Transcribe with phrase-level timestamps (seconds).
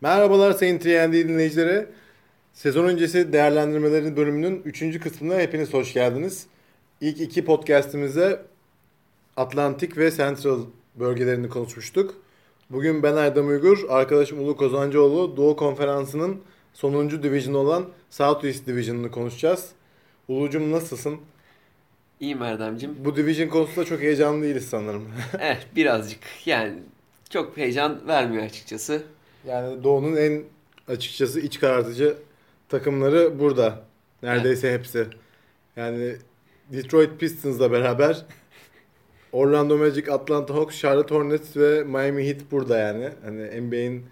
[0.00, 1.86] Merhabalar Sayın TND dinleyicileri.
[2.52, 5.00] Sezon öncesi değerlendirmelerin bölümünün 3.
[5.00, 6.46] kısmına hepiniz hoş geldiniz.
[7.00, 8.42] İlk iki podcastimize
[9.36, 10.60] Atlantik ve Central
[10.94, 12.14] bölgelerini konuşmuştuk.
[12.70, 16.40] Bugün ben Erdem Uygur, arkadaşım Ulu Kozancıoğlu Doğu Konferansı'nın
[16.72, 19.68] sonuncu division olan Southeast Division'ını konuşacağız.
[20.28, 21.20] Ulucum nasılsın?
[22.20, 22.96] İyiyim Erdem'cim.
[23.04, 25.08] Bu division konusunda çok heyecanlı değiliz sanırım.
[25.40, 26.74] evet birazcık yani
[27.30, 29.02] çok heyecan vermiyor açıkçası.
[29.46, 30.42] Yani Doğu'nun en
[30.88, 32.16] açıkçası iç karartıcı
[32.68, 33.82] takımları burada.
[34.22, 35.06] Neredeyse hepsi.
[35.76, 36.16] Yani
[36.72, 38.24] Detroit Pistons'la beraber
[39.32, 43.08] Orlando Magic, Atlanta Hawks, Charlotte Hornets ve Miami Heat burada yani.
[43.24, 44.06] Hani NBA'in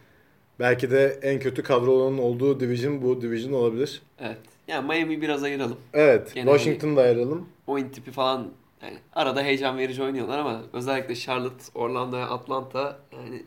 [0.60, 4.02] belki de en kötü kadrolarının olduğu division bu division olabilir.
[4.18, 4.38] Evet.
[4.68, 5.76] Yani Miami biraz ayıralım.
[5.92, 6.34] Evet.
[6.34, 7.48] Gene Washington'da ayıralım.
[7.66, 8.48] Oyun tipi falan
[8.82, 13.42] yani arada heyecan verici oynuyorlar ama özellikle Charlotte, Orlando, Atlanta yani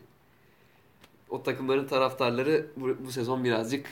[1.30, 3.86] o takımların taraftarları bu, bu sezon birazcık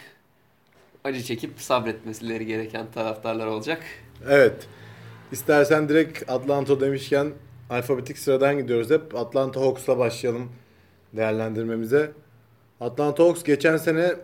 [1.05, 3.83] acı çekip sabretmesileri gereken taraftarlar olacak.
[4.29, 4.67] Evet.
[5.33, 7.33] İstersen direkt Atlanta demişken
[7.71, 9.15] alfabetik sıradan gidiyoruz hep.
[9.15, 10.53] Atlanta Hawks'la başlayalım
[11.13, 12.13] değerlendirmemize.
[12.81, 14.15] Atlanta Hawks geçen sene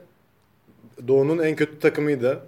[1.09, 2.41] Doğu'nun en kötü takımıydı.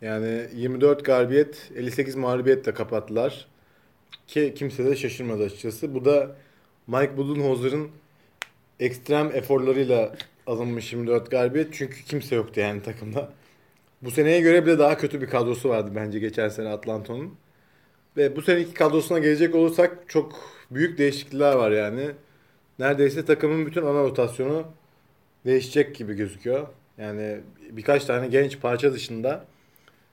[0.00, 3.48] Yani 24 galibiyet, 58 mağlubiyetle kapattılar.
[4.26, 5.94] Ki kimse de şaşırmadı açıkçası.
[5.94, 6.36] Bu da
[6.86, 7.90] Mike Budenholzer'ın
[8.80, 10.14] ekstrem eforlarıyla
[10.46, 11.74] alınmış 24 galibiyet.
[11.74, 13.32] Çünkü kimse yoktu yani takımda.
[14.02, 17.34] Bu seneye göre bile daha kötü bir kadrosu vardı bence geçen sene Atlanta'nın.
[18.16, 22.10] Ve bu seneki kadrosuna gelecek olursak çok büyük değişiklikler var yani.
[22.78, 24.66] Neredeyse takımın bütün ana rotasyonu
[25.46, 26.66] değişecek gibi gözüküyor.
[26.98, 29.46] Yani birkaç tane genç parça dışında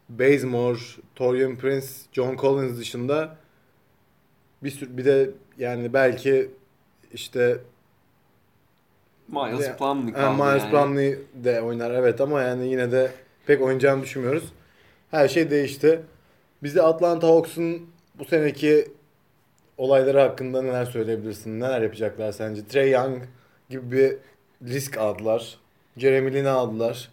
[0.10, 0.80] Bazemore,
[1.16, 3.38] Torian Prince, John Collins dışında
[4.64, 6.52] bir sürü bir de yani belki
[7.14, 7.58] işte
[9.28, 10.44] Miles Plumlee kaldı yani.
[10.44, 10.72] Miles yani.
[10.72, 13.12] Plumlee de oynar evet ama yani yine de
[13.48, 14.44] pek oynayacağını düşünmüyoruz.
[15.12, 16.02] Her şey değişti.
[16.64, 18.88] Bize Atlanta Hawks'un bu seneki
[19.78, 21.60] olayları hakkında neler söyleyebilirsin?
[21.60, 22.68] Neler yapacaklar sence?
[22.68, 23.24] Trey Young
[23.70, 24.18] gibi bir
[24.74, 25.58] risk aldılar.
[25.98, 27.10] Jeremy Lin'i aldılar.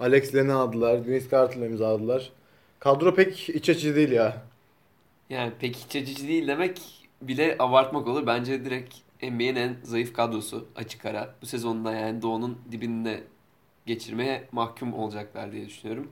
[0.00, 1.06] Alex Len'i aldılar.
[1.06, 2.32] Vince Carter'la imzaladılar.
[2.78, 4.36] Kadro pek iç açıcı değil ya.
[5.30, 6.80] Yani pek iç açıcı değil demek
[7.22, 8.26] bile abartmak olur.
[8.26, 11.34] Bence direkt NBA'nin en zayıf kadrosu açık ara.
[11.42, 13.22] Bu sezonda yani Doğu'nun dibinde
[13.86, 16.10] geçirmeye mahkum olacaklar diye düşünüyorum.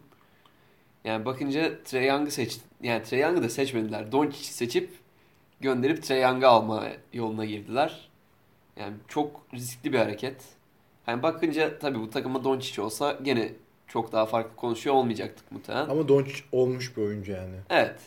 [1.04, 4.12] Yani bakınca Trey Young'ı seç yani Trey Young'ı da seçmediler.
[4.12, 4.90] Doncic'i seçip
[5.60, 8.08] gönderip Trey Young'ı alma yoluna girdiler.
[8.76, 10.42] Yani çok riskli bir hareket.
[11.06, 13.52] Yani bakınca tabii bu takıma Doncic olsa gene
[13.86, 15.88] çok daha farklı konuşuyor olmayacaktık muhtemelen.
[15.88, 17.56] Ama Doncic olmuş bir oyuncu yani.
[17.70, 18.00] Evet.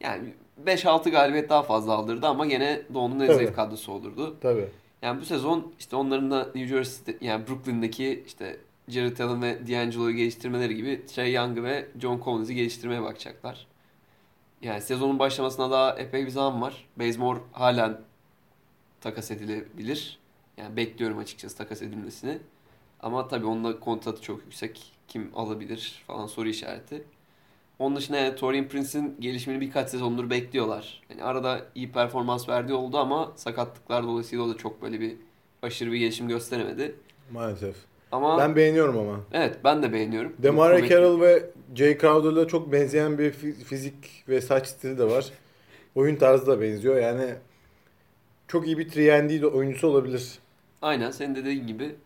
[0.00, 0.34] Yani
[0.64, 4.36] 5-6 galibiyet daha fazla aldırdı ama gene Doğu'nun en zayıf kadrosu olurdu.
[4.40, 4.68] Tabii.
[5.02, 10.16] Yani bu sezon işte onların da New Jersey yani Brooklyn'deki işte Jared Allen ve D'Angelo'yu
[10.16, 13.66] geliştirmeleri gibi Trey Young'ı ve John Collins'i geliştirmeye bakacaklar.
[14.62, 16.86] Yani sezonun başlamasına daha epey bir zaman var.
[16.96, 18.00] Bazemore halen
[19.00, 20.18] takas edilebilir.
[20.56, 22.38] Yani bekliyorum açıkçası takas edilmesini.
[23.00, 24.92] Ama tabii onun da kontratı çok yüksek.
[25.08, 27.04] Kim alabilir falan soru işareti.
[27.78, 31.02] Onun dışında yani Torian Prince'in gelişimini birkaç sezondur bekliyorlar.
[31.10, 35.16] Yani arada iyi performans verdiği oldu ama sakatlıklar dolayısıyla o da çok böyle bir
[35.62, 36.94] aşırı bir gelişim gösteremedi.
[37.32, 37.76] Maalesef.
[38.12, 39.20] Ama ben beğeniyorum ama.
[39.32, 40.32] Evet ben de beğeniyorum.
[40.38, 43.30] Demare Carroll ve Jay Crowder'la çok benzeyen bir
[43.64, 45.26] fizik ve saç stili de var.
[45.94, 46.96] Oyun tarzı da benziyor.
[46.96, 47.34] Yani
[48.48, 50.38] çok iyi bir 3 oyuncusu olabilir.
[50.82, 51.96] Aynen senin dediğin gibi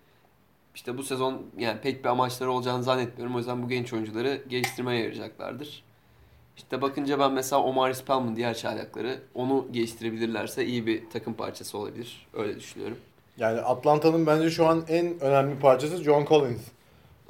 [0.74, 3.34] işte bu sezon yani pek bir amaçları olacağını zannetmiyorum.
[3.34, 5.82] O yüzden bu genç oyuncuları geliştirmeye yarayacaklardır.
[6.56, 12.26] İşte bakınca ben mesela Omar Spellman diğer çaylakları onu geliştirebilirlerse iyi bir takım parçası olabilir.
[12.34, 12.96] Öyle düşünüyorum.
[13.36, 16.60] Yani Atlanta'nın bence şu an en önemli parçası John Collins.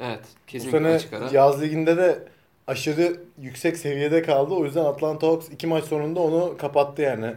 [0.00, 0.20] Evet.
[0.46, 2.28] Kesinlikle Bu sene yaz liginde de
[2.66, 4.54] aşırı yüksek seviyede kaldı.
[4.54, 7.34] O yüzden Atlanta Hawks iki maç sonunda onu kapattı yani.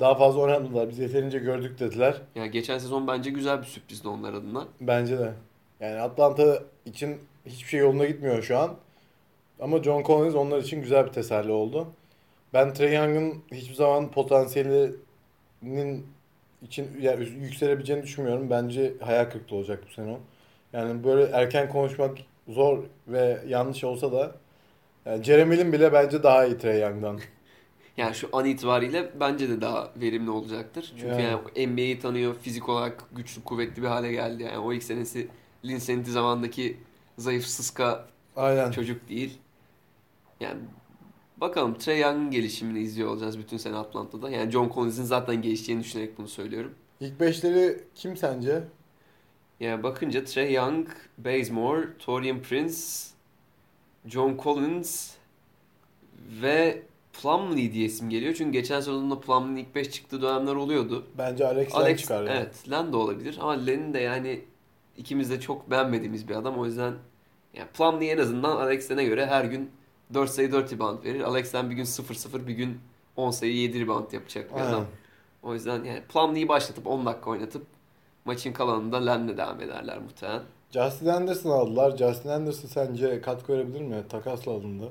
[0.00, 0.88] Daha fazla oynatmadılar.
[0.88, 2.22] Biz yeterince gördük dediler.
[2.34, 4.68] Ya geçen sezon bence güzel bir sürprizdi onlar adına.
[4.80, 5.32] Bence de.
[5.80, 8.76] Yani Atlanta için hiçbir şey yoluna gitmiyor şu an.
[9.60, 11.86] Ama John Collins onlar için güzel bir teselli oldu.
[12.54, 16.06] Ben Trey Young'ın hiçbir zaman potansiyelinin
[16.62, 18.50] için yani yükselebileceğini düşünmüyorum.
[18.50, 20.20] Bence hayal kırıklığı olacak bu sene o.
[20.72, 22.78] Yani böyle erken konuşmak zor
[23.08, 24.32] ve yanlış olsa da
[25.06, 27.20] yani Jeremy Lin bile bence daha iyi Trey Young'dan.
[27.96, 30.92] Yani şu an itibariyle bence de daha verimli olacaktır.
[30.98, 34.42] Çünkü yani, yani NBA'yi tanıyor, fizik olarak güçlü, kuvvetli bir hale geldi.
[34.42, 35.28] Yani o ilk senesi
[35.64, 36.76] Linsenti zamandaki
[37.18, 38.70] zayıf sıska Aynen.
[38.70, 39.38] çocuk değil.
[40.40, 40.60] Yani
[41.36, 44.30] bakalım Trey Young'ın gelişimini izliyor olacağız bütün sene Atlanta'da.
[44.30, 46.74] Yani John Collins'in zaten gelişeceğini düşünerek bunu söylüyorum.
[47.00, 48.64] İlk beşleri kim sence?
[49.60, 50.88] Yani bakınca Trey Young,
[51.18, 52.74] Bazemore, Torian Prince,
[54.06, 55.14] John Collins
[56.42, 56.82] ve
[57.22, 58.34] Plumlee diye isim geliyor.
[58.34, 61.06] Çünkü geçen sezonda Plumlee'nin ilk 5 çıktığı dönemler oluyordu.
[61.18, 62.30] Bence Alex, Len Alex, çıkar yani.
[62.38, 64.40] evet Len de olabilir ama Len'in de yani
[64.96, 66.58] ikimiz de çok beğenmediğimiz bir adam.
[66.58, 66.92] O yüzden
[67.54, 69.70] yani Plumlee en azından Alex Len'e göre her gün
[70.14, 71.20] 4 sayı 4 rebound verir.
[71.20, 72.78] Alex Len bir gün 0-0 bir gün
[73.16, 74.68] 10 sayı 7 rebound yapacak bir Aynen.
[74.68, 74.84] adam.
[75.42, 77.66] O yüzden yani Plumlee'yi başlatıp 10 dakika oynatıp
[78.24, 80.42] maçın kalanında Len'le devam ederler muhtemelen.
[80.70, 81.96] Justin Anderson aldılar.
[81.96, 84.02] Justin Anderson sence katkı verebilir mi?
[84.08, 84.88] Takasla alındı.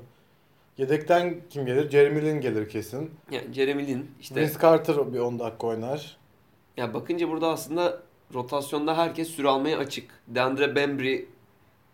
[0.78, 1.90] Yedekten kim gelir?
[1.90, 3.10] Jeremy Lin gelir kesin.
[3.30, 6.16] Yani Jeremy Lin işte Vince Carter bir 10 dakika oynar.
[6.76, 8.02] ya bakınca burada aslında
[8.34, 10.10] rotasyonda herkes süre almaya açık.
[10.28, 11.26] Deandre Bembry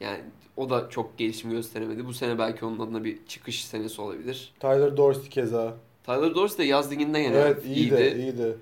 [0.00, 0.20] yani
[0.56, 2.06] o da çok gelişim gösteremedi.
[2.06, 4.55] Bu sene belki onun adına bir çıkış senesi olabilir.
[4.61, 5.75] Tyler Dorsey keza.
[6.05, 8.19] Tyler Dorsey de yaz liginde yine Evet iyiydi, iyiydi.
[8.19, 8.56] iyiydi.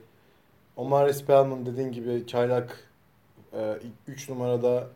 [0.76, 2.88] Omar Spellman dediğin gibi çaylak
[4.08, 4.88] 3 numarada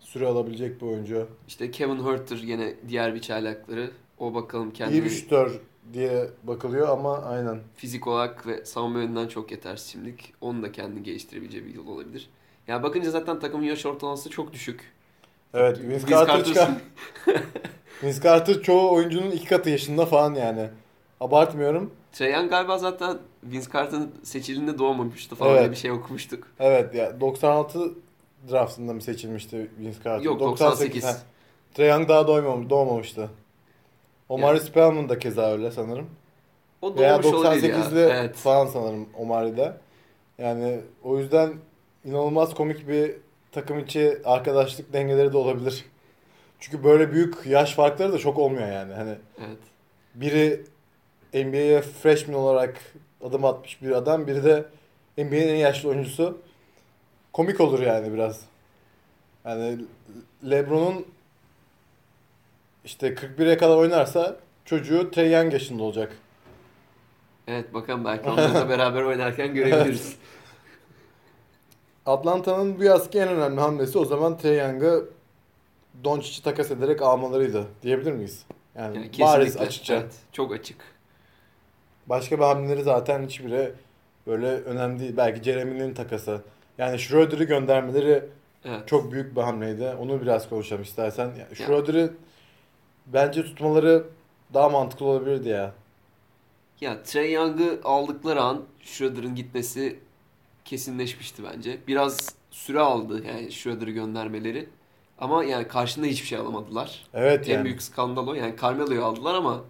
[0.00, 1.28] süre alabilecek bir oyuncu.
[1.48, 3.90] İşte Kevin Huerter yine diğer bir çaylakları.
[4.18, 5.50] O bakalım kendini İyi bir şütör
[5.92, 7.58] diye bakılıyor ama aynen.
[7.76, 10.32] fizik olarak ve savunma yönünden çok yetersiz şimdilik.
[10.40, 12.28] Onun da kendini geliştirebileceği bir yıl olabilir.
[12.68, 14.92] Ya bakınca zaten takımın yaş ortalaması çok düşük.
[15.54, 16.70] Evet Vince, Carter çıkar.
[18.02, 20.68] Vince Carter çoğu oyuncunun iki katı yaşında falan yani.
[21.20, 21.90] Abartmıyorum.
[22.12, 25.60] Trae Young galiba zaten Vince Carter'ın seçildiğinde doğmamıştı falan Evet.
[25.60, 26.46] diye bir şey okumuştuk.
[26.58, 27.92] Evet ya 96
[28.50, 30.24] draftında mı seçilmişti Vince Carter?
[30.24, 31.04] Yok 98.
[31.04, 31.16] ha.
[31.74, 33.30] Trae Young daha doğmamış, doğmamıştı.
[34.28, 36.10] Omari Spellman da keza öyle sanırım.
[36.82, 37.76] O Veya doğmuş olabilir ya.
[37.76, 38.36] 98'li Evet.
[38.36, 39.76] falan sanırım Omari'de.
[40.38, 41.52] Yani o yüzden
[42.04, 43.14] inanılmaz komik bir
[43.52, 45.84] takım içi arkadaşlık dengeleri de olabilir.
[46.60, 48.92] Çünkü böyle büyük yaş farkları da çok olmuyor yani.
[48.94, 49.58] Hani Evet.
[50.14, 50.64] biri
[51.34, 52.80] NBA'ye freshman olarak
[53.24, 54.64] adım atmış bir adam, biri de
[55.18, 56.38] NBA'nin en yaşlı oyuncusu.
[57.32, 58.40] Komik olur yani biraz.
[59.44, 59.78] Yani
[60.50, 61.06] LeBron'un
[62.84, 66.12] işte 41'e kadar oynarsa çocuğu Trae Young yaşında olacak.
[67.46, 70.16] Evet bakalım belki onları da beraber oynarken görebiliriz.
[72.06, 75.08] Atlanta'nın bu yazki en önemli hamlesi o zaman Trae Young'ı
[76.04, 78.44] Doncic'i takas ederek almalarıydı diyebilir miyiz?
[78.74, 79.94] Yani, Yani bariz açıkça.
[79.94, 80.76] Evet, çok açık.
[82.06, 83.72] Başka bir hamleleri zaten hiçbiri
[84.26, 85.16] böyle önemli değil.
[85.16, 86.40] Belki Jeremy'nin takası.
[86.78, 88.24] Yani Schroeder'ı göndermeleri
[88.64, 88.88] Evet.
[88.88, 89.88] çok büyük bir hamleydi.
[90.00, 91.24] Onu biraz konuşalım istersen.
[91.26, 91.66] Yani Ya.
[93.06, 94.04] Bence tutmaları
[94.54, 95.74] daha mantıklı olabilirdi ya.
[96.80, 99.98] Ya Trae Young'ı aldıkları an Schroeder'ın gitmesi
[100.64, 101.78] kesinleşmişti bence.
[101.86, 104.68] Biraz süre aldı yani Schroeder'ı göndermeleri.
[105.18, 107.06] Ama yani karşında hiçbir şey alamadılar.
[107.14, 107.64] Evet En yani.
[107.64, 108.34] büyük skandal o.
[108.34, 109.64] Yani Carmelo'yu aldılar ama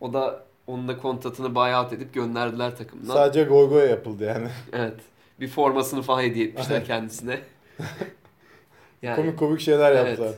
[0.00, 3.14] o da onun da kontratını buyout edip gönderdiler takımdan.
[3.14, 4.48] Sadece goy goy yapıldı yani.
[4.72, 5.00] Evet.
[5.40, 7.40] Bir formasını falan hediye etmişler kendisine.
[9.02, 10.06] yani komik komik şeyler Evet.
[10.06, 10.34] yaptılar.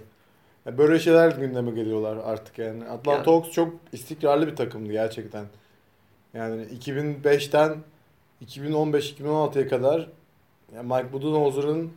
[0.67, 2.85] Böyle şeyler gündeme geliyorlar artık yani.
[2.85, 3.31] Atlanta.
[3.33, 5.45] Hawks çok istikrarlı bir takımdı gerçekten.
[6.35, 7.77] Yani 2005'ten
[8.45, 10.09] 2015-2016'ya kadar
[10.75, 11.93] yani Mike Budenholzer'ın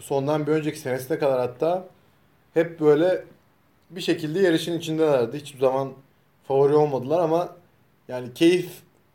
[0.00, 1.84] sondan bir önceki senesine kadar hatta
[2.54, 3.24] hep böyle
[3.90, 5.38] bir şekilde yarışın içindelerdi.
[5.38, 5.92] Hiçbir zaman
[6.48, 7.56] favori olmadılar ama
[8.08, 8.70] yani keyif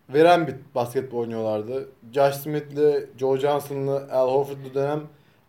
[0.09, 1.89] veren bir basketbol oynuyorlardı.
[2.13, 5.01] Josh Smith'li, Joe Johnson'lı, Al Horford'lu dönem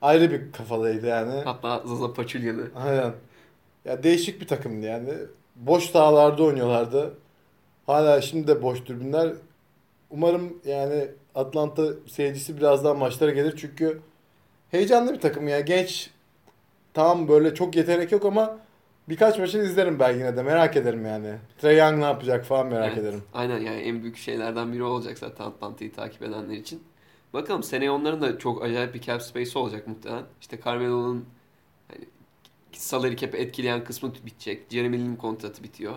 [0.02, 1.40] ayrı bir kafadaydı yani.
[1.44, 2.70] hatta Zaza Pachulia'lı.
[2.76, 3.12] Aynen.
[3.84, 5.10] Ya değişik bir takımdı yani.
[5.56, 7.14] Boş sahalarda oynuyorlardı.
[7.86, 9.32] Hala şimdi de boş tribünler.
[10.10, 14.00] Umarım yani Atlanta seyircisi biraz daha maçlara gelir çünkü
[14.70, 15.60] heyecanlı bir takım ya.
[15.60, 16.10] Genç
[16.94, 18.58] tamam böyle çok yetenek yok ama
[19.08, 21.34] birkaç maçını izlerim ben yine de merak ederim yani.
[21.58, 23.22] Trae Young ne yapacak falan merak Evet, ederim.
[23.34, 26.82] Aynen yani en büyük şeylerden biri olacak zaten Atlanta'yı takip edenler için.
[27.36, 30.24] Bakalım seneye onların da çok acayip bir cap space olacak muhtemelen.
[30.40, 31.24] İşte Carmelo'nun
[31.88, 32.04] hani,
[32.72, 34.70] salary cap'i etkileyen kısmı bitecek.
[34.70, 35.94] Jeremy Lin'in kontratı bitiyor.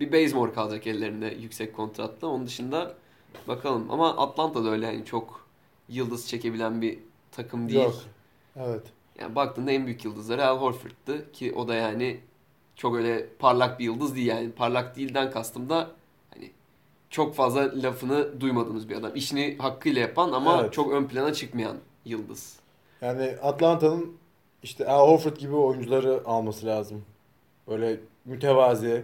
[0.00, 2.28] Bir Bazemore kalacak ellerinde yüksek kontratla.
[2.28, 2.94] Onun dışında
[3.48, 3.90] bakalım.
[3.90, 5.46] Ama Atlanta da öyle yani çok
[5.88, 6.98] yıldız çekebilen bir
[7.32, 7.80] takım değil.
[7.80, 7.94] Yok.
[8.56, 8.82] Evet.
[9.20, 12.20] Yani baktığında en büyük yıldızları Al Horford'tu ki o da yani
[12.76, 14.52] çok öyle parlak bir yıldız değil yani.
[14.52, 15.90] Parlak değilden kastım da
[17.10, 19.10] çok fazla lafını duymadığımız bir adam.
[19.14, 20.72] İşini hakkıyla yapan ama Evet.
[20.72, 22.56] çok ön plana çıkmayan yıldız.
[23.00, 24.16] Yani Atlanta'nın
[24.62, 27.04] işte Al Horford gibi oyuncuları alması lazım.
[27.68, 29.02] Böyle mütevazi,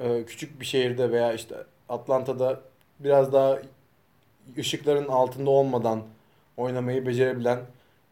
[0.00, 1.56] e, küçük bir şehirde veya işte
[1.88, 2.60] Atlanta'da
[3.00, 3.58] biraz daha
[4.58, 6.02] ışıkların altında olmadan
[6.56, 7.58] oynamayı becerebilen,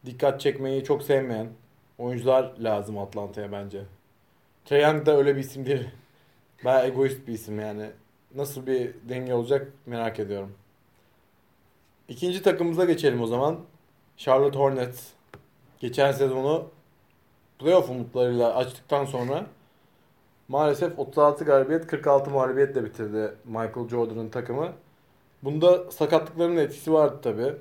[0.05, 1.47] dikkat çekmeyi çok sevmeyen
[1.97, 3.81] oyuncular lazım Atlanta'ya bence.
[4.65, 5.89] Trae Young da öyle bir isim değil.
[6.65, 7.89] Bayağı egoist bir isim yani.
[8.35, 10.53] Nasıl bir denge olacak merak ediyorum.
[12.09, 13.59] İkinci takımımıza geçelim o zaman.
[14.17, 15.09] Charlotte Hornets.
[15.79, 16.69] geçen sezonu
[17.59, 19.47] playoff umutlarıyla açtıktan sonra
[20.47, 24.73] maalesef 36 galibiyet 46 mağlubiyetle bitirdi Michael Jordan'ın takımı.
[25.43, 27.53] Bunda sakatlıkların etkisi vardı tabi.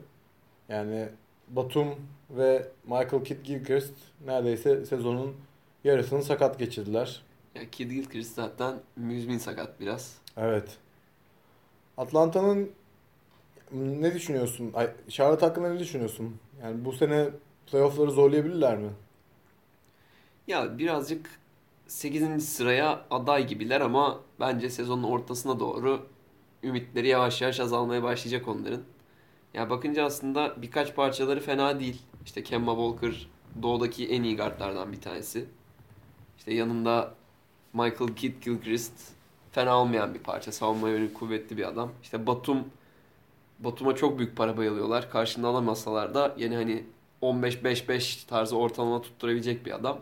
[0.69, 1.09] Yani
[1.49, 1.89] Batum
[2.31, 3.95] ve Michael Kidd Gilchrist
[4.27, 5.37] neredeyse sezonun
[5.85, 7.23] yarısını sakat geçirdiler.
[7.55, 10.19] Ya Kid Gilchrist zaten müzmin sakat biraz.
[10.37, 10.79] Evet.
[11.97, 12.71] Atlanta'nın
[13.73, 14.71] ne düşünüyorsun?
[14.75, 16.37] Ay, Charlotte hakkında ne düşünüyorsun?
[16.63, 17.29] Yani bu sene
[17.71, 18.91] playoff'ları zorlayabilirler mi?
[20.47, 21.31] Ya birazcık
[21.87, 22.49] 8.
[22.49, 26.07] sıraya aday gibiler ama bence sezonun ortasına doğru
[26.63, 28.83] ümitleri yavaş yavaş azalmaya başlayacak onların.
[29.55, 32.03] Ya bakınca aslında birkaç parçaları fena değil.
[32.25, 33.29] İşte Kemba Walker
[33.63, 35.45] doğudaki en iyi guardlardan bir tanesi.
[36.39, 37.15] İşte yanında
[37.75, 38.93] Michael Kidd Gilchrist
[39.53, 40.53] fena olmayan bir parça.
[40.53, 41.93] Savunmaya yönelik kuvvetli bir adam.
[42.03, 42.65] İşte Batum
[43.59, 45.11] Batum'a çok büyük para bayılıyorlar.
[45.11, 46.85] Karşında alamasalar da yine hani
[47.23, 50.01] 15-5-5 tarzı ortalama tutturabilecek bir adam.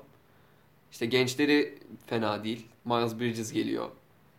[0.93, 2.67] İşte gençleri fena değil.
[2.85, 3.89] Miles Bridges geliyor.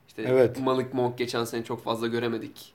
[0.08, 0.60] İşte Evet.
[0.60, 2.74] Malik Monk geçen sene çok fazla göremedik.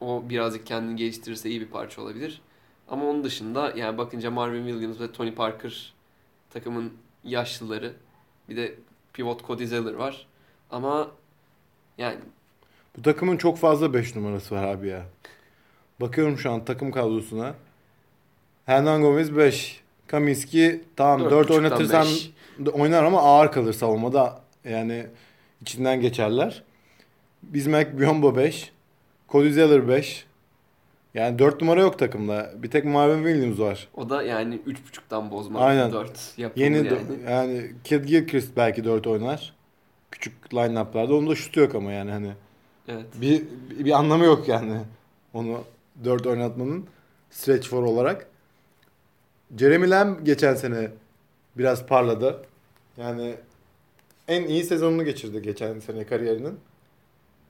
[0.00, 2.40] O birazcık kendini geliştirirse iyi bir parça olabilir.
[2.88, 5.94] Ama onun dışında yani bakınca Marvin Williams ve Tony Parker
[6.50, 6.92] takımın
[7.24, 7.94] yaşlıları.
[8.48, 8.74] Bir de
[9.18, 10.26] pivot Cody Zeller var.
[10.70, 11.10] Ama
[11.98, 12.16] yani
[12.96, 15.02] Bu takımın çok fazla 5 numarası var abi ya.
[16.00, 17.54] Bakıyorum şu an takım kadrosuna.
[18.66, 19.80] Hernan Gomez 5.
[20.06, 22.30] Kaminski tamam Dört 4 buçuktan oynatırsan beş.
[22.72, 24.40] oynar ama ağır kalır savunmada.
[24.64, 25.06] Yani
[25.62, 26.62] içinden geçerler.
[27.42, 28.72] Bismack Biyombo 5.
[29.28, 30.26] Cody Zeller 5.
[31.18, 32.50] Yani 4 numara yok takımda.
[32.56, 33.88] Bir tek Marvin Williams var.
[33.94, 35.92] o da yani 3.5'tan bozmak Aynen.
[35.92, 36.86] 4 yapımı Yeni yani.
[36.88, 37.30] yani.
[37.30, 39.54] yani Kid Gilchrist belki 4 oynar.
[40.10, 41.14] Küçük line-up'larda.
[41.14, 42.32] Onun da şutu yok ama yani hani.
[42.88, 43.06] Evet.
[43.20, 43.42] Bir,
[43.84, 44.76] bir anlamı yok yani
[45.34, 45.60] onu
[46.04, 46.86] 4 oynatmanın
[47.30, 48.26] stretch for olarak.
[49.58, 50.90] Jeremy Lamb geçen sene
[51.56, 52.42] biraz parladı.
[52.96, 53.34] Yani
[54.28, 56.58] en iyi sezonunu geçirdi geçen sene kariyerinin.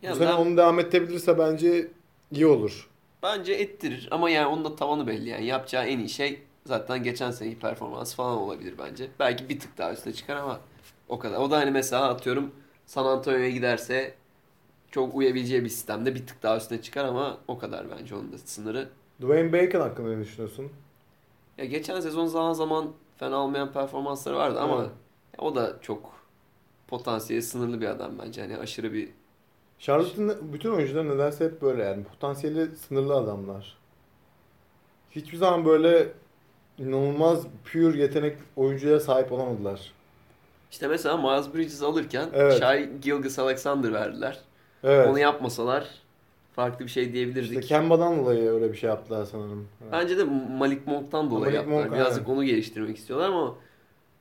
[0.03, 1.89] Ya Bu sene ben- onu devam ettirebilirse bence
[2.33, 2.89] iyi olur.
[3.23, 5.47] Bence ettirir ama yani onun da tavanı belli yani.
[5.47, 9.11] Yapacağı en iyi şey zaten geçen seneki performans falan olabilir bence.
[9.19, 10.61] Belki bir tık daha üstüne çıkar ama
[11.09, 11.39] o kadar.
[11.39, 12.53] O da hani mesela atıyorum
[12.87, 14.15] San Antonio'ya giderse
[14.91, 18.39] çok uyabileceği bir sistemde bir tık daha üstüne çıkar ama o kadar bence onun da
[18.39, 18.89] sınırı.
[19.21, 20.73] Dwayne Bacon hakkında ne düşünüyorsun?
[21.59, 24.91] Ya geçen sezon zaman zaman fena olmayan performansları vardı ama Evet.
[25.39, 26.13] o da çok
[26.89, 28.41] potansiyeli sınırlı bir adam bence.
[28.43, 29.11] Hani aşırı bir
[29.79, 33.77] Charlotte'ın bütün oyuncular nedense hep böyle yani potansiyeli sınırlı adamlar.
[35.11, 36.09] Hiçbir zaman böyle
[36.79, 39.93] inanılmaz pure yetenek oyuncuya sahip olamadılar.
[40.71, 42.59] işte mesela Miles Bridges alırken Evet.
[42.59, 44.39] Shai Gilgeous Alexander verdiler.
[44.85, 45.09] Evet.
[45.09, 45.85] Onu yapmasalar
[46.57, 47.51] farklı bir şey diyebilirdik.
[47.51, 49.69] İşte Kemba'dan dolayı öyle bir şey yaptılar sanırım.
[49.83, 49.93] Evet.
[49.93, 50.25] Bence de
[50.59, 51.81] Malik Monk'tan dolayı Malik yaptılar.
[51.85, 52.37] Monk, Birazcık aynen.
[52.39, 53.55] onu geliştirmek istiyorlar ama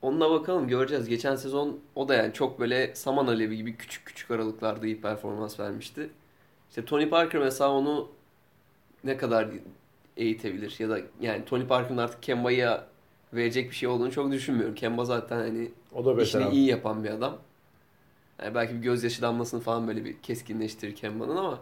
[0.01, 1.09] onunla bakalım göreceğiz.
[1.09, 5.59] Geçen sezon o da yani çok böyle saman alevi gibi küçük küçük aralıklarda iyi performans
[5.59, 6.09] vermişti.
[6.69, 8.09] İşte Tony Parker mesela onu
[9.03, 9.47] ne kadar
[10.17, 12.87] eğitebilir ya da yani Tony Parker'ın artık Kemba'ya
[13.33, 14.75] verecek bir şey olduğunu çok düşünmüyorum.
[14.75, 17.37] Kemba zaten hani O da işini iyi yapan bir adam.
[18.43, 21.61] Yani belki bir gözyaşı damlasını falan böyle bir keskinleştirir Kemba'nın ama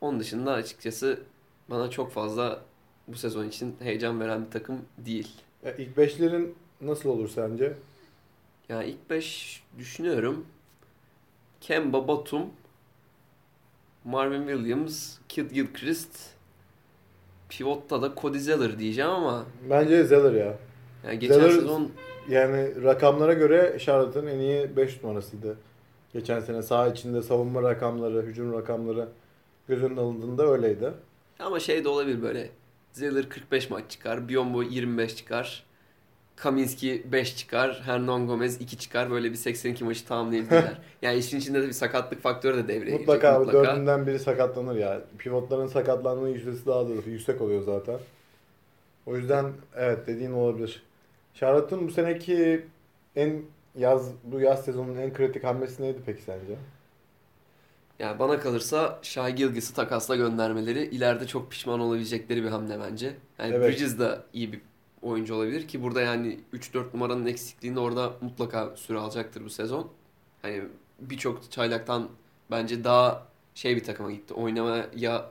[0.00, 1.20] onun dışında açıkçası
[1.70, 2.60] bana çok fazla
[3.08, 5.28] bu sezon için heyecan veren bir takım değil.
[5.64, 7.72] Ya ilk beşlerin nasıl olur sence?
[8.68, 10.46] Yani ilk 5 düşünüyorum.
[11.60, 12.42] Kemba Batum,
[14.04, 16.18] Marvin Williams, Kid Gilchrist,
[17.48, 20.54] Pivot'ta da Cody Zeller diyeceğim ama Bence Zeller ya.
[21.06, 21.90] yani geçen Zeller- sezon
[22.28, 25.56] Yani rakamlara göre Charlotte'ın en iyi 5 numarasıydı.
[26.12, 29.08] Geçen sene saha içinde savunma rakamları, hücum rakamları
[29.68, 30.92] göz önüne alındığında öyleydi.
[31.38, 32.50] ama şey de olabilir böyle.
[32.92, 35.64] Zeller 45 maç çıkar, Biyombo 25 çıkar.
[36.42, 39.10] Kaminski 5 çıkar, Hernan Gomez 2 çıkar.
[39.10, 40.78] Böyle bir 82 maçı tamamlayabilirler.
[41.02, 43.54] yani işin içinde de bir sakatlık faktörü de devreye Mutlaka, girecek.
[43.54, 45.00] dördünden biri sakatlanır ya.
[45.18, 47.98] Pivotların sakatlanma yüzdesi daha da yüksek oluyor zaten.
[49.06, 50.82] O yüzden evet dediğin olabilir.
[51.34, 52.66] Charlotte'ın bu seneki
[53.16, 53.42] en
[53.78, 56.56] yaz bu yaz sezonunun en kritik hamlesi neydi peki sence?
[57.98, 63.12] Yani bana kalırsa Shai Gilgis'i takasla göndermeleri ileride çok pişman olabilecekleri bir hamle bence.
[63.38, 63.72] Yani Evet.
[63.72, 64.60] Bridges da iyi bir
[65.02, 69.90] oyuncu olabilir ki burada yani 3-4 numaranın eksikliğinde orada mutlaka süre alacaktır bu sezon.
[70.42, 70.62] Hani
[71.00, 72.08] birçok çaylaktan
[72.50, 74.34] bence daha şey bir takıma gitti.
[74.34, 75.30] Oynamaya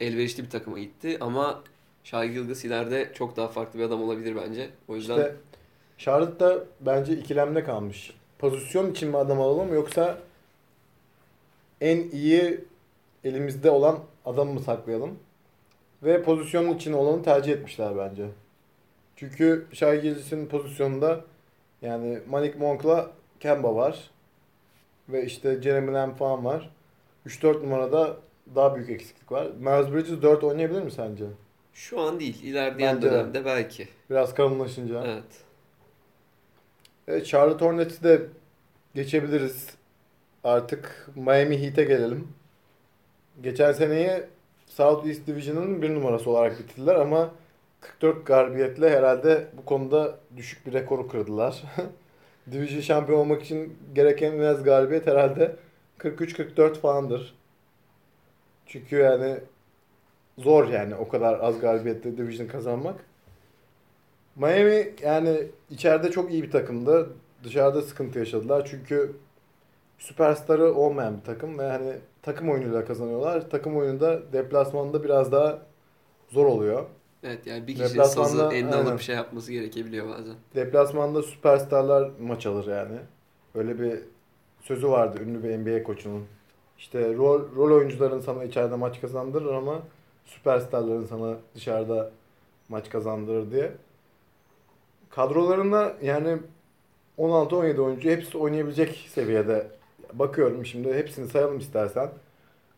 [0.00, 1.62] elverişli bir takıma gitti ama
[2.04, 4.70] Shai Gilgis ileride çok daha farklı bir adam olabilir bence.
[4.88, 5.36] O yüzden İşte
[5.98, 8.12] Charlotte da bence ikilemde kalmış.
[8.38, 10.18] Pozisyon için mi adam alalım yoksa
[11.80, 12.60] en iyi
[13.24, 15.18] elimizde olan adamı mı saklayalım?
[16.02, 18.26] Ve pozisyonun için olanı tercih etmişler bence.
[19.16, 21.20] Çünkü Shai Gilgis'in pozisyonunda
[21.82, 24.10] yani Malik Monk'la Kemba var.
[25.08, 26.70] Ve işte Jeremy Lamb falan var.
[27.26, 28.16] 3-4 numarada
[28.54, 29.46] daha büyük eksiklik var.
[29.58, 31.24] Miles Bridges 4 oynayabilir mi sence?
[31.72, 32.42] Şu an değil.
[32.42, 33.12] İlerleyen Bence de.
[33.12, 33.88] dönemde belki.
[34.10, 35.02] Biraz kalınlaşınca.
[35.06, 35.24] Evet.
[37.08, 38.22] Evet, Charlotte Hornets'i de
[38.94, 39.66] geçebiliriz.
[40.44, 42.28] Artık Miami Heat'e gelelim.
[43.42, 44.22] Geçen seneyi
[44.66, 47.30] South East Division'ın bir numarası olarak bitirdiler ama
[47.80, 51.62] 44 galibiyetle herhalde bu konuda düşük bir rekoru kırdılar.
[52.52, 55.56] Division şampiyon olmak için gereken en az galibiyet herhalde
[55.98, 57.34] 43-44 falandır.
[58.66, 59.38] Çünkü yani
[60.38, 63.04] zor yani o kadar az galibiyetle Division kazanmak.
[64.36, 67.10] Miami yani içeride çok iyi bir takımdı.
[67.44, 68.68] Dışarıda sıkıntı yaşadılar.
[68.70, 69.16] Çünkü
[69.98, 71.92] süperstarı olmayan bir takım ve hani
[72.22, 73.50] takım oyunuyla kazanıyorlar.
[73.50, 75.58] Takım oyununda deplasmanda biraz daha
[76.28, 76.86] zor oluyor.
[77.22, 78.86] Evet yani bir kişi Deplasmanda- sazı eline aynen.
[78.90, 80.34] alıp şey yapması gerekebiliyor bazen.
[80.54, 82.98] Deplasmanda süperstarlar maç alır yani.
[83.54, 83.98] Öyle bir
[84.62, 86.24] sözü vardı ünlü bir NBA koçunun.
[86.78, 89.82] İşte rol, rol oyuncuların sana içeride maç kazandırır ama
[90.24, 92.10] süperstarların sana dışarıda
[92.68, 93.72] maç kazandırır diye.
[95.10, 96.38] Kadrolarında yani
[97.18, 99.66] 16-17 oyuncu hepsi oynayabilecek seviyede.
[100.12, 102.10] Bakıyorum şimdi hepsini sayalım istersen.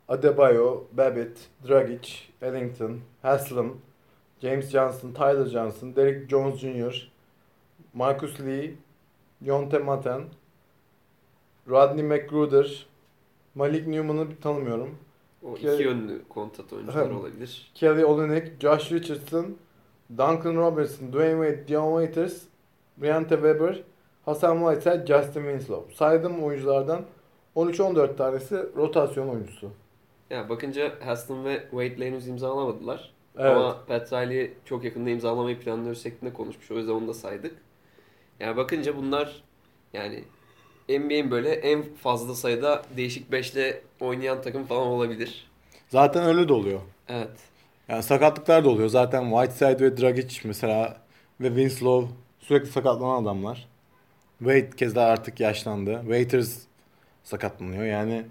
[0.09, 3.73] Adebayo, Babbitt, Dragic, Ellington, Haslam,
[4.43, 7.09] James Johnson, Tyler Johnson, Derrick Jones Jr.,
[7.95, 8.75] Marcus Lee,
[9.41, 10.23] Yonte Maten,
[11.69, 12.87] Rodney McGruder,
[13.55, 14.99] Malik Newman'ı tanımıyorum.
[15.43, 17.71] O Ke- iki yönlü kontrat oyuncular olabilir.
[17.75, 19.57] Kelly Olynyk, Josh Richardson,
[20.11, 22.43] Duncan Robertson, Dwayne Wade, Dion Waiters,
[22.97, 23.83] Briante Weber,
[24.25, 25.95] Hasan Whiteside, Justin Winslow.
[25.95, 27.03] Saydığım oyunculardan
[27.57, 29.71] 13-14 tanesi rotasyon oyuncusu.
[30.31, 33.13] Ya bakınca Haslam ve Wade'le henüz imzalamadılar.
[33.39, 33.51] Evet.
[33.51, 36.71] Ama Pat Riley çok yakında imzalamayı planlıyor şeklinde konuşmuş.
[36.71, 37.55] O yüzden onu da saydık.
[38.41, 39.43] Yani bakınca bunlar
[39.93, 40.25] yani
[40.89, 45.51] NBA'in böyle en fazla sayıda değişik beşle oynayan takım falan olabilir.
[45.89, 46.81] Zaten öyle de oluyor.
[47.09, 47.31] Evet.
[47.89, 48.89] Yani sakatlıklar da oluyor.
[48.89, 51.01] Zaten Whiteside ve Dragic mesela
[51.41, 53.69] ve Winslow sürekli sakatlanan adamlar.
[54.39, 56.01] Wade keza artık yaşlandı.
[56.01, 56.59] Waiters
[57.25, 57.85] sakatlanıyor.
[57.85, 58.27] Yani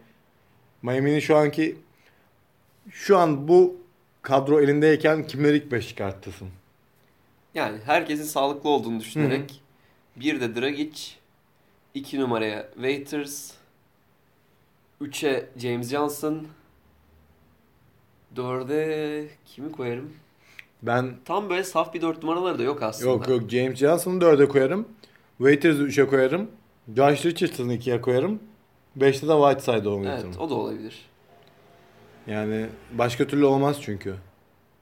[0.82, 1.78] Miami'nin şu anki
[2.92, 3.76] şu an bu
[4.28, 6.48] kadro elindeyken kimleri ilk 5 çıkartırsın?
[7.54, 9.62] Yani herkesin sağlıklı olduğunu düşünerek
[10.16, 11.02] bir de Dragic,
[11.94, 13.52] iki numaraya Waiters,
[15.02, 16.48] üçe James Johnson,
[18.36, 20.14] dörde kimi koyarım?
[20.82, 23.12] Ben Tam böyle saf bir dört numaraları da yok aslında.
[23.12, 24.88] yok yok James Johnson'ı 4'e koyarım.
[25.38, 26.52] Waiters'ı 3'e koyarım.
[26.96, 28.40] Josh Richardson'ı 2'ye koyarım.
[28.98, 30.30] 5'te de Whiteside'ı oynatırım.
[30.30, 31.06] Evet o da olabilir.
[32.28, 34.16] Yani başka türlü olmaz çünkü.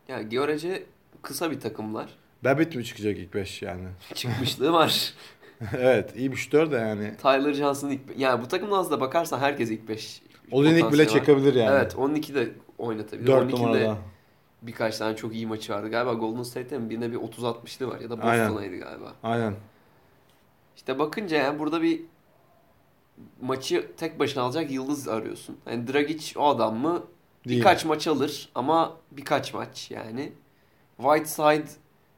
[0.07, 0.83] Yani görece
[1.21, 2.09] kısa bir takımlar.
[2.43, 3.87] Babbitt mi çıkacak ilk 5 yani?
[4.13, 5.13] Çıkmışlığı var.
[5.77, 7.13] evet iyi bir şutör de yani.
[7.17, 8.01] Tyler Johnson ilk...
[8.17, 11.75] Yani bu takımın aslında bakarsan herkes ilk 5 Olinik bile çekebilir yani.
[11.75, 13.27] Evet 12 de oynatabilir.
[13.27, 13.97] 4 12'de numarada.
[14.61, 15.89] birkaç tane çok iyi maçı vardı.
[15.89, 18.17] Galiba Golden State'te birine bir 30-60'lı var ya da.
[18.17, 19.13] Boston'aydı galiba.
[19.23, 19.53] Aynen.
[20.75, 22.01] İşte bakınca yani burada bir
[23.41, 25.57] maçı tek başına alacak yıldız arıyorsun.
[25.67, 27.03] Yani Dragic o adam mı?
[27.47, 27.59] Değil.
[27.59, 30.31] Birkaç maç alır ama birkaç maç yani.
[30.97, 31.65] Whiteside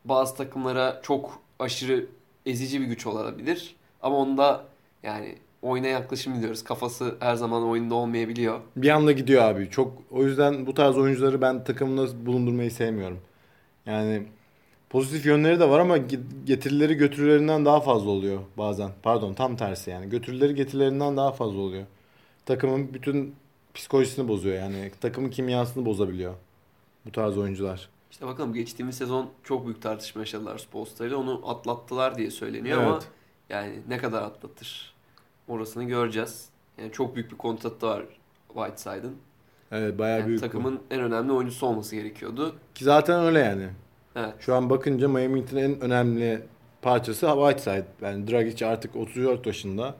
[0.06, 2.06] bazı takımlara çok aşırı
[2.46, 3.76] ezici bir güç olabilir.
[4.02, 4.66] Ama onda
[5.04, 6.64] yani oyuna yaklaşım biliyoruz.
[6.64, 8.60] Kafası her zaman oyunda olmayabiliyor.
[8.76, 9.70] Bir anda gidiyor abi.
[9.70, 13.20] Çok o yüzden bu tarz oyuncuları ben takımımda bulundurmayı sevmiyorum.
[13.86, 14.24] Yani
[14.90, 18.92] pozitif yönleri de var ama ge- getirileri götürülerinden daha fazla oluyor bazen.
[19.04, 20.10] Pardon tam tersi yani.
[20.10, 21.84] Götürüleri getirilerinden daha fazla oluyor.
[22.46, 23.36] Takımın bütün
[23.78, 24.92] psikolojisini bozuyor yani.
[25.02, 26.34] Takımın kimyasını bozabiliyor.
[27.06, 27.90] Bu tarz oyuncular.
[28.12, 31.16] İşte bakalım geçtiğimiz sezon çok büyük tartışma yaşadılar Spolstra ile.
[31.16, 33.08] Onu atlattılar diye söyleniyor ama Evet.
[33.50, 34.94] yani ne kadar atlatır
[35.48, 36.50] orasını göreceğiz.
[36.78, 38.04] Yani çok büyük bir kontratı var
[38.48, 39.16] Whiteside'ın.
[39.72, 40.42] Evet bayağı Yani büyük.
[40.42, 40.46] bu.
[40.46, 42.56] takımın en önemli oyuncusu olması gerekiyordu.
[42.76, 43.70] Ki zaten öyle yani.
[44.16, 44.34] Evet.
[44.40, 46.42] Şu an bakınca Miami Heat'in en önemli
[46.82, 47.86] parçası Whiteside.
[48.02, 49.96] Yani Dragic artık 34 yaşında.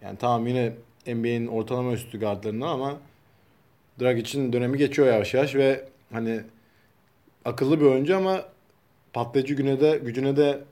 [0.00, 0.72] Yani tamam yine
[1.14, 2.96] NBA'in ortalama üstü gardlarından ama
[4.00, 6.40] Dragic'in dönemi geçiyor yavaş yavaş ve hani
[7.44, 8.44] akıllı bir oyuncu ama
[9.12, 10.64] patlayıcı güne de gücüne de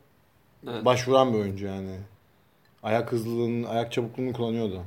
[0.68, 0.84] Evet.
[0.84, 1.96] başvuran bir oyuncu yani.
[2.82, 4.82] Ayak hızlılığını, ayak çabukluğunu kullanıyordu.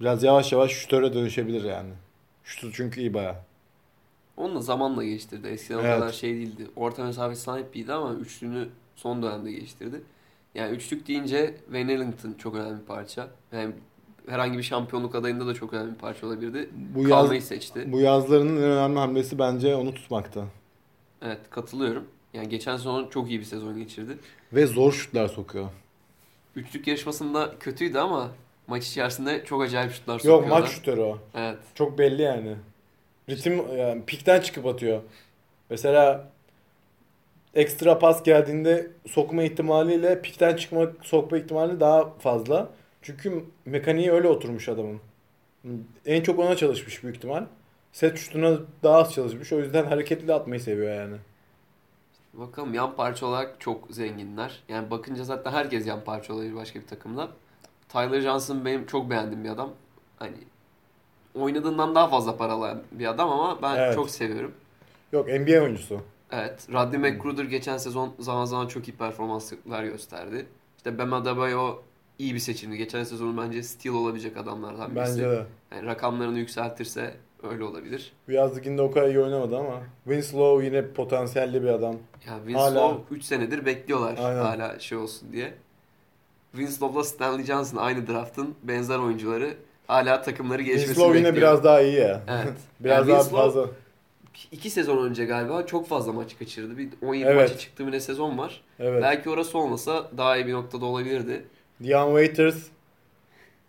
[0.00, 1.90] Biraz yavaş yavaş şutöre dönüşebilir yani.
[2.44, 3.44] Şutu çünkü iyi baya.
[4.36, 5.48] Onu da zamanla geliştirdi.
[5.48, 5.96] Eskiden Evet.
[5.96, 6.66] o kadar şey değildi.
[6.76, 10.00] Orta mesafe sahip biriydi ama üçlünü son dönemde geliştirdi.
[10.54, 13.28] Yani üçlük deyince Wayne Ellington çok önemli bir parça.
[13.52, 13.72] Yani
[14.28, 16.68] herhangi bir şampiyonluk adayında da çok önemli bir parça olabilirdi.
[16.94, 17.92] Bu yaz, Kalmayı seçti.
[17.92, 20.44] bu yazlarının en önemli hamlesi bence onu tutmakta.
[21.22, 22.04] Evet katılıyorum.
[22.34, 24.18] Yani geçen sezon çok iyi bir sezon geçirdi.
[24.52, 25.68] Ve zor şutlar sokuyor.
[26.56, 28.30] Üçlük yarışmasında kötüydü ama
[28.66, 30.42] maç içerisinde çok acayip şutlar sokuyordu.
[30.42, 31.18] Yok maç şutörü o.
[31.34, 31.58] Evet.
[31.74, 32.56] Çok belli yani.
[33.28, 35.00] Ritim yani pikten çıkıp atıyor.
[35.70, 36.28] Mesela
[37.54, 42.68] ekstra pas geldiğinde sokma ihtimaliyle pikten çıkma sokma ihtimali daha fazla.
[43.06, 45.00] Çünkü mekaniği öyle oturmuş adamın.
[46.06, 47.44] En çok ona çalışmış büyük ihtimal.
[47.92, 49.52] Set şutuna daha az çalışmış.
[49.52, 51.16] O yüzden hareketli atmayı seviyor yani.
[52.34, 54.62] Bakalım yan parça olarak çok zenginler.
[54.68, 57.28] Yani bakınca zaten herkes yan parça olabilir başka bir takımda.
[57.88, 59.70] Tyler Johnson benim çok beğendiğim bir adam.
[60.18, 60.36] Hani
[61.34, 63.94] oynadığından daha fazla paralı bir adam ama ben Evet.
[63.94, 64.54] çok seviyorum.
[65.12, 66.00] Yok NBA oyuncusu.
[66.32, 66.68] Evet.
[66.72, 70.46] Rodney McGruder geçen sezon zaman zaman çok iyi performanslar gösterdi.
[70.76, 71.78] İşte Bam Adebayo
[72.18, 72.76] iyi bir seçimdi.
[72.76, 75.10] Geçen sezon bence steal olabilecek adamlardan birisi.
[75.12, 75.42] Bence de.
[75.72, 77.14] Yani rakamlarını yükseltirse
[77.50, 78.12] öyle olabilir.
[78.28, 79.82] Bu yaz liginde o kadar iyi oynamadı ama.
[80.04, 81.96] Winslow yine potansiyelli bir adam.
[82.26, 84.40] Ya Winslow Hala- 3 senedir bekliyorlar Aynen.
[84.40, 85.54] hala şey olsun diye.
[86.52, 89.54] Winslow'la Stanley Johnson aynı draftın benzer oyuncuları
[89.86, 91.48] hala takımları geçmesini Winslow yine bekliyor.
[91.52, 92.22] biraz daha iyi ya.
[92.28, 92.54] Evet.
[92.80, 93.66] Biraz Yani daha Winslow- fazla.
[94.52, 96.78] İki sezon önce galiba çok fazla maç kaçırdı.
[96.78, 97.36] Bir 17 Evet.
[97.50, 98.60] maça çıktı bile sezon var.
[98.78, 99.02] Evet.
[99.02, 101.44] Belki orası olmasa daha iyi bir noktada olabilirdi.
[101.82, 102.66] Dion Waiters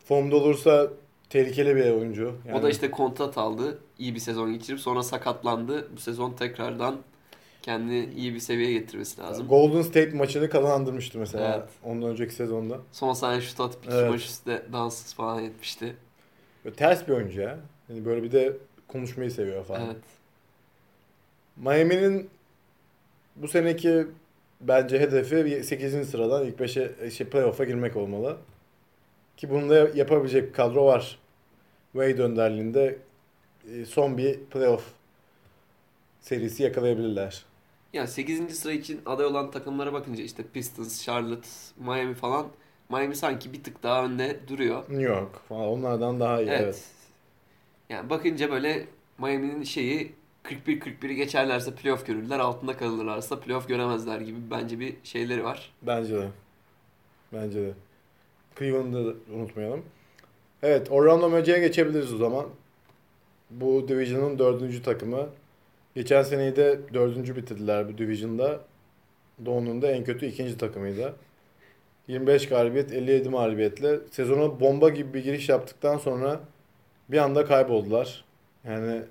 [0.05, 0.87] formda olursa
[1.29, 2.35] tehlikeli bir oyuncu.
[2.53, 3.79] O da işte kontrat aldı.
[3.99, 5.87] iyi bir sezon geçirip sonra sakatlandı.
[5.95, 6.97] Bu sezon tekrardan
[7.61, 9.47] kendini iyi bir seviyeye getirmesi lazım.
[9.47, 11.69] Golden State maçını kazandırmıştı mesela Evet.
[11.83, 12.79] ondan önceki sezonda.
[12.91, 14.09] Son saniye şut atıp iki Evet.
[14.11, 15.95] maç üstte danssız falan etmişti.
[16.65, 17.59] Böyle ters bir oyuncu ya.
[17.89, 19.81] Yani böyle bir de konuşmayı seviyor falan.
[19.85, 19.97] Evet.
[21.57, 22.29] Miami'nin
[23.35, 24.07] bu seneki
[24.61, 26.09] bence hedefi 8.
[26.09, 28.37] sıradan ilk 5'e şey playoff'a girmek olmalı.
[29.37, 31.19] Ki bunu da yapabilecek kadro var.
[31.91, 32.97] Wade önderliğinde
[33.73, 34.83] e, son bir playoff
[36.21, 37.45] serisi yakalayabilirler.
[37.93, 38.59] Yani 8.
[38.59, 42.47] sıra için aday olan takımlara bakınca işte Pistons, Charlotte, Miami falan
[42.89, 44.83] Miami sanki bir tık daha önde duruyor.
[44.89, 46.49] New York falan onlardan daha iyi.
[46.49, 46.61] Evet.
[46.63, 46.83] Evet.
[47.89, 48.85] Yani bakınca böyle
[49.17, 50.15] Miami'nin şeyi
[50.47, 52.39] 41-41'i geçerlerse playoff görürler.
[52.39, 55.73] Altında kalırlarsa playoff göremezler gibi bence bir şeyleri var.
[55.81, 56.27] Bence de.
[57.33, 57.71] Bence de.
[58.59, 59.85] Cleveland'ı da unutmayalım.
[60.63, 62.45] Evet, Orlando Magic'e geçebiliriz o zaman.
[63.51, 65.29] Bu Division'ın dördüncü takımı.
[65.95, 68.59] Geçen seneyi de dördüncü bitirdiler bu Division'da.
[69.45, 71.15] Doğu'nun da en kötü ikinci takımıydı.
[72.07, 76.39] 25 galibiyet, 57 mağlubiyetle sezona bomba gibi bir giriş yaptıktan sonra
[77.09, 78.25] bir anda kayboldular.
[78.63, 79.01] Yani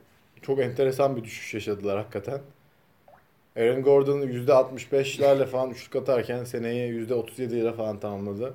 [0.43, 2.41] çok enteresan bir düşüş yaşadılar hakikaten.
[3.57, 8.55] Aaron Gordon %65'lerle falan üçlük atarken seneyi %37 ile falan tamamladı.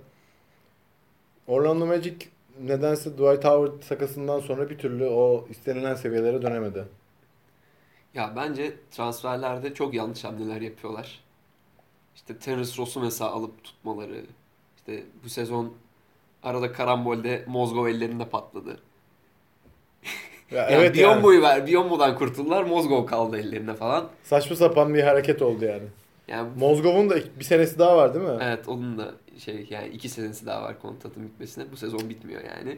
[1.47, 2.15] Orlando Magic
[2.59, 6.85] nedense Dwight Howard sakasından sonra bir türlü o istenilen seviyelere dönemedi.
[8.13, 11.23] Ya bence transferlerde çok yanlış hamleler yapıyorlar.
[12.15, 14.25] İşte Terence Ross'u mesela alıp tutmaları.
[14.77, 15.73] İşte bu sezon
[16.43, 18.79] arada karambolde Mozgov ellerinde patladı.
[20.51, 20.93] Ya Yani evet yani.
[20.93, 21.67] Biyombo'yu ver.
[21.67, 22.63] Biyombo'dan kurtuldular.
[22.63, 24.09] Mozgov kaldı ellerinde falan.
[24.23, 25.83] Saçma sapan bir hareket oldu yani.
[26.27, 28.37] Yani Mozgov'un da bir senesi daha var değil mi?
[28.41, 31.71] evet onun da şey yani iki senesi daha var kontratın bitmesine.
[31.71, 32.77] Bu sezon bitmiyor yani.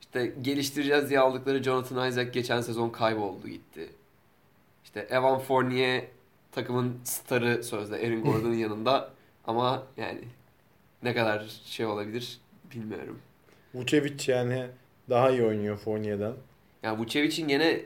[0.00, 3.88] İşte geliştireceğiz diye aldıkları Jonathan Isaac geçen sezon kayboldu gitti.
[4.84, 6.04] İşte Evan Fournier
[6.52, 9.10] takımın starı sözde Aaron Gordon'ın yanında
[9.46, 10.20] ama yani
[11.02, 12.38] ne kadar şey olabilir
[12.74, 13.18] bilmiyorum.
[13.74, 14.66] Vucevic yani
[15.10, 16.32] daha iyi oynuyor Fournier'den.
[16.82, 17.80] Yani Vucevic'in gene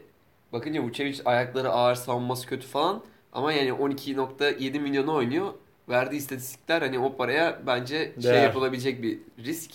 [0.53, 3.03] bakınca Vucevic ayakları ağır savunması kötü falan
[3.33, 5.55] ama yani 12.7 milyona oynuyor.
[5.89, 8.43] Verdiği istatistikler hani o paraya bence şey Değer.
[8.43, 9.71] yapılabilecek bir risk.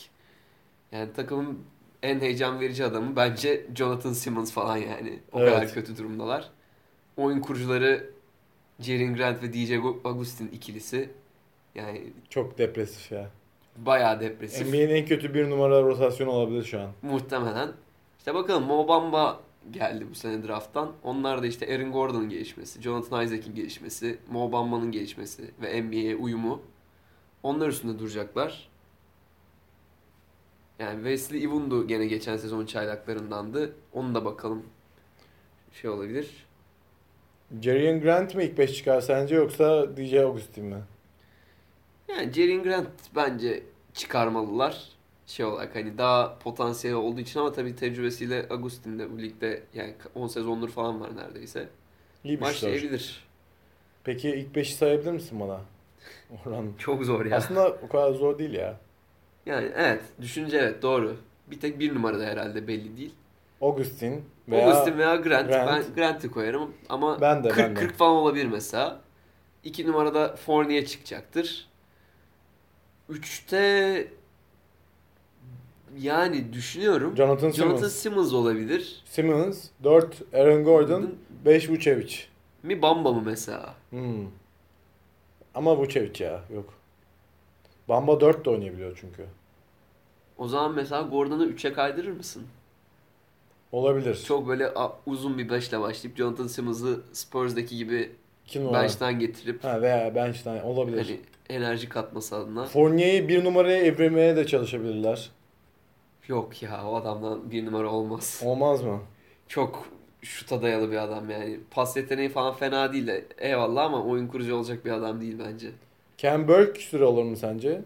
[0.92, 1.60] Yani takımın
[2.04, 5.20] en heyecan verici adamı bence Jonathan Simmons falan yani.
[5.32, 5.54] O Evet.
[5.54, 6.50] kadar kötü durumdalar.
[7.18, 8.10] Oyun kurucuları
[8.80, 9.72] Jaren Grant ve DJ
[10.04, 11.10] Augustin ikilisi
[11.76, 13.30] yani Çok depresif ya.
[13.78, 14.68] bayağı depresif.
[14.68, 16.90] NBA'nin en kötü bir numara rotasyonu olabilir şu an.
[17.02, 17.70] Muhtemelen.
[18.28, 19.40] İşte bakalım Mo Bamba
[19.72, 20.92] geldi bu sene drafttan.
[21.04, 26.62] Onlar da işte Aaron Gordon'ın gelişmesi, Jonathan Isaac'in gelişmesi, Mo Bamba'nın gelişmesi ve NBA'ye uyumu.
[27.44, 28.70] Onlar üstünde duracaklar.
[30.80, 33.76] Yani Wesley Iwundu gene geçen sezon çaylaklarındandı.
[33.94, 34.66] Onu da bakalım
[35.74, 36.46] şey olabilir.
[37.62, 40.82] Jerian Grant mi ilk 5 çıkar sence yoksa DJ Augustin mi?
[42.08, 43.64] Yani Jaren Grant bence
[43.94, 44.97] çıkarmalılar.
[45.28, 49.94] Şey olarak hani daha potansiyeli olduğu için ama tabii tecrübesiyle Agustin de bu ligde yani
[50.16, 51.70] 10 sezondur falan var neredeyse.
[52.24, 52.42] İyi.
[52.42, 53.28] Başlayabilir.
[54.04, 55.62] Peki ilk 5'i sayabilir misin bana?
[56.46, 56.74] Orhan.
[56.78, 57.38] Çok zor ya.
[57.38, 58.78] Aslında o kadar zor değil ya.
[59.46, 61.18] Yani evet düşünce evet doğru.
[61.48, 63.14] Bir tek bir numarada herhalde belli değil.
[63.62, 65.48] Augustin veya Augustin veya Grant.
[65.50, 65.86] Grant.
[65.88, 67.80] Ben Grant'i koyarım ama Ben de, 40 ben de.
[67.80, 69.02] 40 falan olabilir mesela.
[69.64, 71.68] 2 numarada Fournier çıkacaktır.
[73.10, 74.08] 3'te
[76.00, 77.16] yani düşünüyorum.
[77.18, 77.94] Jonathan Jonathan Simmons.
[77.94, 79.02] Simmons olabilir.
[79.06, 82.16] Simmons, 4 Aaron Gordon, 5 Vucevic.
[82.64, 83.76] Mi Bamba mı mesela?
[83.90, 84.26] Hmm.
[85.56, 86.74] Ama Vucevic ya yok.
[87.90, 89.26] Bamba 4 de oynayabiliyor çünkü.
[90.38, 92.44] O zaman mesela Gordon'u 3'e kaydırır mısın?
[93.72, 94.24] Olabilir.
[94.28, 94.72] Çok böyle
[95.06, 98.12] uzun bir beşle başlayıp Jonathan Simmons'ı Spurs'daki gibi
[98.46, 98.84] 2 numara.
[98.84, 101.06] bench'ten getirip Ha veya bench'ten olabilir.
[101.06, 101.20] hani
[101.50, 102.66] enerji katması adına.
[102.66, 105.30] Fournier'i bir numaraya evrilmeye de çalışabilirler.
[106.28, 108.42] Yok ya o adamdan bir numara olmaz.
[108.46, 109.00] Olmaz mı?
[109.48, 109.86] Çok
[110.22, 111.60] şuta dayalı bir adam yani.
[111.72, 115.68] Pas yeteneği falan fena değil de eyvallah ama oyun kurucu olacak bir adam değil bence.
[116.18, 117.82] Ken Burke süre olur mu sence?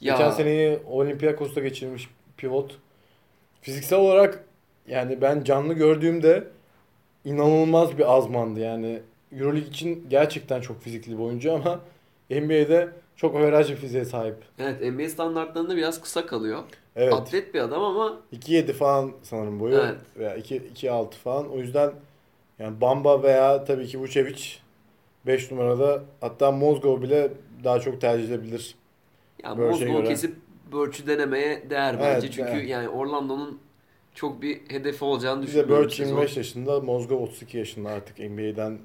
[0.00, 2.78] Ya Geçen seneyi Olympiakos'ta geçirmiş pivot.
[3.60, 4.44] Fiziksel olarak
[4.88, 6.48] yani ben canlı gördüğümde
[7.24, 8.60] inanılmaz bir azmandı.
[8.60, 9.02] Yani
[9.32, 11.80] Euroleague için gerçekten çok fizikli bir oyuncu ama
[12.30, 14.36] NBA'de çok averaj bir fiziğe sahip.
[14.58, 16.62] evet NBA standartlarında biraz kısa kalıyor.
[16.96, 17.12] Evet.
[17.12, 19.96] Atlet bir adam ama 2.7 falan sanırım boyu Evet.
[20.16, 21.48] veya 2 2.6 falan.
[21.50, 21.92] O yüzden
[22.58, 24.42] yani Bamba veya tabii ki Vucevic
[25.26, 27.32] 5 numarada hatta Mozgov bile
[27.64, 28.74] daha çok tercih edilebilir.
[29.44, 30.08] ya Birch'e Mozgov'u göre.
[30.08, 30.36] kesip
[30.72, 32.26] Birch'ü denemeye değer bence.
[32.26, 32.68] Evet, Çünkü evet.
[32.68, 33.60] yani Orlando'nun
[34.14, 35.84] çok bir hedefi olacağını Bir de düşünmüyorum.
[35.84, 36.16] Birch sezon.
[36.16, 38.78] 25 yaşında, Mozgov 32 yaşında artık NBA'den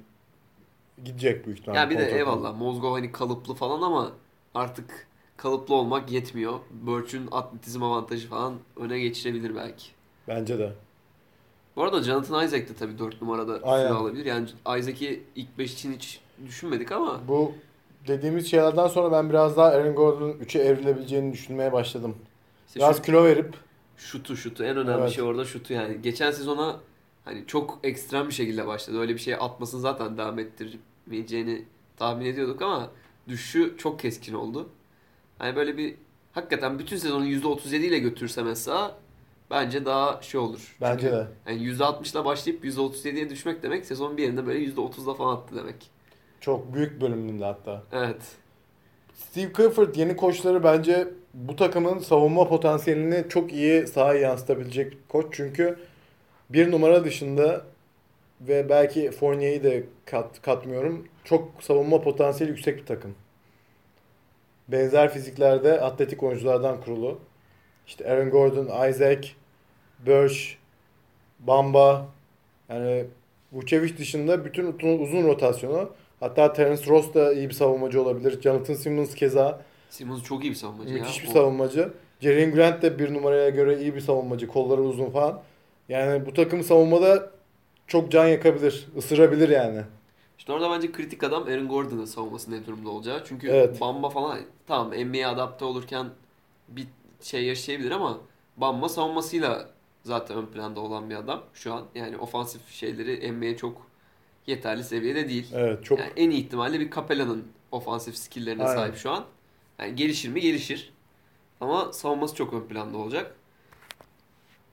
[1.04, 1.80] gidecek büyük ihtimalle.
[1.80, 2.16] Ya bir de kontratı.
[2.18, 4.12] eyvallah Mozgov hani kalıplı falan ama
[4.54, 5.06] artık
[5.42, 6.58] kalıplı olmak yetmiyor.
[6.70, 9.86] Birch'ün atletizm avantajı falan öne geçirebilir belki.
[10.28, 10.72] Bence de.
[11.76, 13.86] Bu arada Jonathan Isaac de tabii 4 numarada Aynen.
[13.86, 14.24] süre alabilir.
[14.26, 17.52] Yani Isaac'i ilk 5 için hiç düşünmedik ama Bu
[18.08, 22.16] dediğimiz şeylerden sonra ben biraz daha Aaron Gordon'un 3'e evrilebileceğini düşünmeye başladım.
[22.68, 23.54] işte Biraz şu, kilo verip
[23.96, 25.10] şutu şutu en önemli Evet.
[25.10, 26.02] şey orada şutu yani.
[26.02, 26.80] Geçen sezona
[27.24, 28.98] hani çok ekstrem bir şekilde başladı.
[29.00, 31.64] Öyle bir şey atmasını zaten devam ettirmeyeceğini
[31.96, 32.90] tahmin ediyorduk ama
[33.28, 34.68] düşüşü çok keskin oldu.
[35.42, 35.94] Hani böyle bir
[36.32, 38.96] hakikaten bütün sezonu %37 ile götürse mesela
[39.50, 40.76] bence daha şey olur.
[40.80, 41.26] bence Çünkü de.
[41.46, 45.90] Yani %60 ile başlayıp %37'ye düşmek demek sezonun bir yerinde böyle %30'la falan attı demek.
[46.40, 47.82] Çok büyük bölümünde hatta.
[47.92, 48.22] Evet.
[49.14, 55.26] Steve Clifford yeni koçları bence bu takımın savunma potansiyelini çok iyi sahaya yansıtabilecek koç.
[55.30, 55.78] Çünkü
[56.50, 57.64] bir numara dışında
[58.40, 61.08] ve belki Fournier'i de kat, katmıyorum.
[61.24, 63.14] Çok savunma potansiyeli yüksek bir takım.
[64.72, 67.18] Benzer fiziklerde atletik oyunculardan kurulu.
[67.86, 69.28] İşte Aaron Gordon, Isaac,
[70.06, 70.36] Birch,
[71.40, 72.06] Bamba
[72.68, 73.04] yani
[73.52, 74.66] Vucevic dışında bütün
[74.98, 75.90] uzun, rotasyonu.
[76.20, 78.40] Hatta Terence Ross da iyi bir savunmacı olabilir.
[78.42, 80.98] Jonathan Simmons keza Simmons çok iyi bir savunmacı ya.
[81.00, 81.92] müthiş bir O- savunmacı.
[82.20, 84.46] Jaren Grant de bir numaraya göre iyi bir savunmacı.
[84.48, 85.40] Kolları uzun falan.
[85.88, 87.30] Yani bu takım savunmada
[87.86, 88.88] çok can yakabilir.
[88.96, 89.82] ısırabilir yani.
[90.38, 93.24] İşte orada bence kritik adam Aaron Gordon'ın savunması ne durumda olacağı.
[93.24, 93.80] Çünkü Evet.
[93.80, 96.06] Bamba falan tamam NBA'ye adapte olurken
[96.68, 96.86] bir
[97.20, 98.20] şey yaşayabilir ama
[98.56, 99.70] Bamba savunmasıyla
[100.04, 101.84] zaten ön planda olan bir adam şu an.
[101.94, 103.86] Yani ofansif şeyleri NBA'ye çok
[104.46, 105.46] yeterli seviyede değil.
[105.54, 108.74] Evet çok Yani en iyi ihtimalle bir Capella'nın ofansif skill'lerine Aynen.
[108.76, 109.24] sahip şu an.
[109.78, 110.40] Yani gelişir mi?
[110.40, 110.92] Gelişir.
[111.60, 113.34] Ama savunması çok ön planda olacak.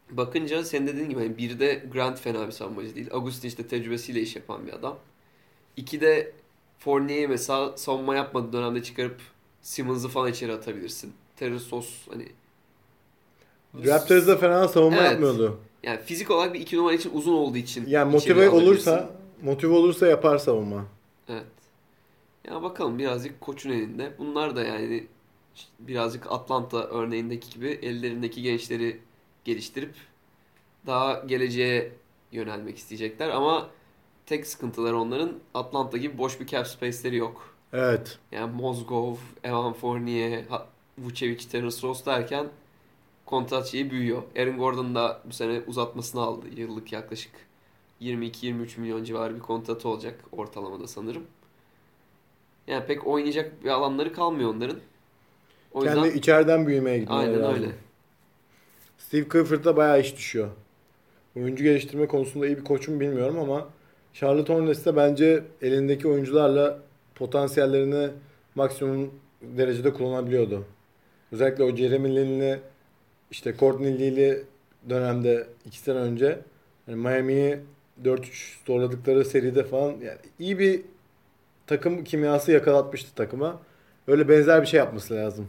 [0.10, 3.10] Bakınca senin dediğin gibi hani bir de Grant fena bir savunmacı değil.
[3.13, 4.98] Augustin işte tecrübesiyle iş yapan bir adam.
[5.80, 6.32] İki de
[6.80, 9.22] Fournier'i mesela savunma yapmadığı dönemde çıkarıp
[9.62, 11.13] Simmons'ı falan içeri atabilirsin.
[11.36, 12.28] Terry Sos hani
[13.86, 15.12] Raptors'da fena savunma Evet.
[15.12, 15.60] yapmıyordu.
[15.84, 19.10] yani fizik olarak bir iki numara için uzun olduğu için Yani motive olursa
[19.44, 20.86] motive olursa yapar savunma.
[21.30, 21.44] Evet.
[22.48, 24.13] Ya bakalım birazcık koçun elinde.
[24.18, 25.08] Bunlar da yani
[25.80, 29.00] birazcık Atlanta örneğindeki gibi ellerindeki gençleri
[29.46, 29.96] geliştirip
[30.88, 31.92] daha geleceğe
[32.32, 33.70] yönelmek isteyecekler ama
[34.30, 37.56] tek sıkıntıları onların Atlanta gibi boş bir cap space'leri yok.
[37.74, 38.18] Evet.
[38.32, 40.44] Yani Mozgov, Evan Fournier,
[40.98, 42.48] Vucevic, Terence Ross derken
[43.26, 44.24] kontrat şeyi büyüyor.
[44.38, 46.46] Aaron Gordon da bu sene uzatmasını aldı.
[46.56, 47.32] Yıllık yaklaşık
[48.02, 51.24] 22-23 milyon civarı bir kontratı olacak ortalamada sanırım.
[52.68, 54.80] Yani pek oynayacak bir alanları kalmıyor onların.
[55.74, 57.63] O yüzden Kendi içeriden büyümeye gitmeleri aynen lazım.
[57.63, 57.72] öyle.
[58.98, 60.50] Steve Clifford'a bayağı iş düşüyor.
[61.38, 63.68] Oyuncu geliştirme konusunda iyi bir koç mu bilmiyorum ama
[64.13, 66.80] Charlotte Hornets'te bence elindeki oyuncularla
[67.15, 68.10] potansiyellerini
[68.56, 70.65] maksimum derecede kullanabiliyordu.
[71.32, 72.60] Özellikle o Jeremy Lin'li
[73.32, 74.43] işte Courtney Lee'li
[74.89, 76.39] dönemde iki sene önce
[76.86, 77.60] hani Miami'yi
[78.04, 80.82] 4-3 zorladıkları seride falan yani iyi bir
[81.67, 83.60] takım kimyası yakalatmıştı takıma.
[84.08, 85.48] Öyle benzer bir şey yapması lazım.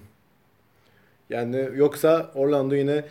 [1.31, 3.05] Yani yoksa Orlando yine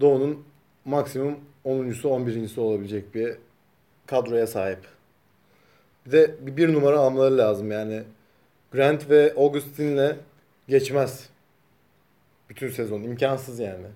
[0.00, 0.44] Doğu'nun
[0.84, 1.34] maksimum
[1.64, 3.36] 10.sü 11.si olabilecek bir
[4.08, 4.78] kadroya sahip.
[6.06, 8.02] Bir de bir, numara almaları lazım yani.
[8.72, 10.16] Grant ve Augustin'le
[10.68, 11.28] geçmez.
[12.48, 13.02] Bütün sezon.
[13.02, 13.86] imkansız yani.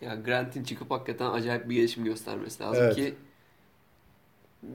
[0.00, 2.96] Ya Grant'in çıkıp hakikaten acayip bir gelişim göstermesi lazım Evet.
[2.96, 3.14] ki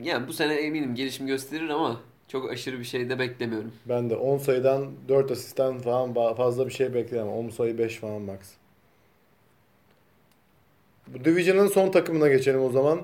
[0.02, 3.72] yani bu sene eminim gelişim gösterir ama çok aşırı bir şey de beklemiyorum.
[3.86, 7.34] Ben de 10 sayıdan 4 asistan falan fazla bir şey bekleyemem.
[7.34, 8.38] 10 sayı 5 falan max.
[11.08, 13.02] Bu Division'ın son takımına geçelim o zaman.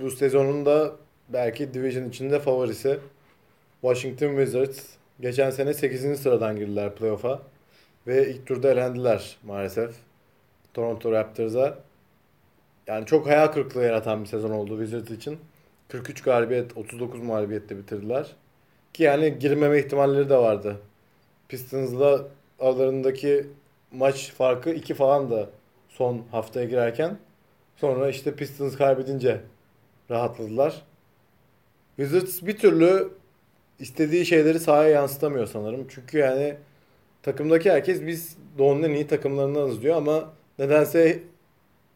[0.00, 0.92] Bu sezonun da
[1.28, 2.98] belki Division içinde favorisi.
[3.80, 4.86] Washington Wizards.
[5.20, 6.20] Geçen sene 8.
[6.20, 7.42] sıradan girdiler playoff'a.
[8.06, 9.94] Ve ilk turda elendiler maalesef.
[10.74, 11.78] Toronto Raptors'a.
[12.86, 15.38] Yani çok hayal kırıklığı yaratan bir sezon oldu Wizards için.
[15.88, 18.36] 43 galibiyet, 39 mağlubiyetle bitirdiler.
[18.94, 20.76] Ki yani girmeme ihtimalleri de vardı.
[21.48, 22.28] Pistons'la
[22.60, 23.46] aralarındaki
[23.92, 25.48] maç farkı 2 falan da
[25.88, 27.18] son haftaya girerken.
[27.76, 29.40] Sonra işte Pistons kaybedince
[30.10, 30.82] rahatladılar.
[31.96, 33.08] Wizards bir türlü
[33.78, 35.86] istediği şeyleri sahaya yansıtamıyor sanırım.
[35.88, 36.56] Çünkü yani
[37.22, 41.22] takımdaki herkes biz Doğu'nun en iyi takımlarındanız diyor ama nedense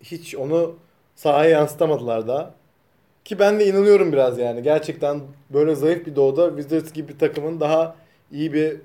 [0.02, 0.76] hiç onu
[1.14, 2.54] sahaya yansıtamadılar daha.
[3.24, 4.62] Ki ben de inanıyorum biraz yani.
[4.62, 5.20] Gerçekten
[5.50, 7.96] böyle zayıf bir doğuda Wizards gibi bir takımın daha
[8.32, 8.76] iyi bir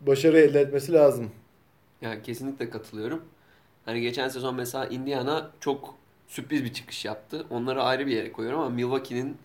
[0.00, 1.30] başarı elde etmesi lazım.
[2.00, 3.22] Yani kesinlikle katılıyorum.
[3.84, 5.94] Hani geçen sezon mesela Indiana çok
[6.26, 7.46] sürpriz bir çıkış yaptı.
[7.50, 9.36] Onları ayrı bir yere koyuyorum ama Milwaukee'nin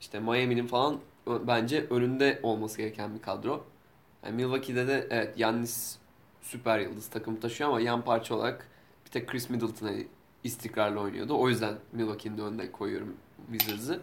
[0.00, 3.64] işte Miami'nin falan bence önünde olması gereken bir kadro.
[4.24, 5.96] Yani Milwaukee'de de evet Yannis
[6.42, 8.68] süper yıldız takım taşıyor ama yan parça olarak
[9.06, 10.06] bir tek Chris Middleton hani
[10.44, 11.38] istikrarlı oynuyordu.
[11.38, 13.16] O yüzden Milwaukee'nin de önünde koyuyorum
[13.52, 14.00] Wizards'ı.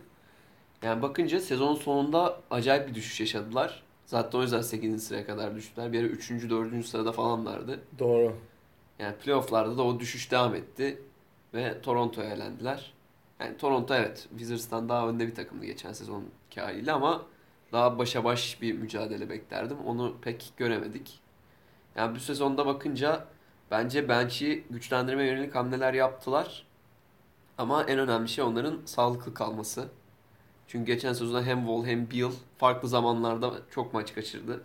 [0.82, 3.84] Yani bakınca sezon sonunda acayip bir düşüş yaşadılar.
[4.06, 5.04] Zaten o yüzden 8.
[5.04, 5.94] sıraya kadar düştüler.
[5.94, 6.32] Bir ara 3.
[6.32, 6.86] 4.
[6.86, 7.80] sırada falanlardı.
[8.00, 8.36] Doğru.
[9.00, 11.02] Yani playofflarda da o düşüş devam etti
[11.54, 12.94] ve Toronto'ya elendiler.
[13.40, 17.26] Yani Toronto evet Wizards'tan daha önde bir takımdı geçen sezonki haliyle ama
[17.72, 19.78] daha başa baş bir mücadele beklerdim.
[19.86, 21.20] Onu pek göremedik.
[21.96, 23.26] Yani bu sezonda bakınca
[23.72, 26.66] bence bench'i güçlendirme yönelik hamleler yaptılar.
[27.58, 29.88] Ama en önemli şey onların sağlıklı kalması.
[30.68, 34.64] Çünkü geçen sezonda hem Wall hem Beal farklı zamanlarda çok maç kaçırdı.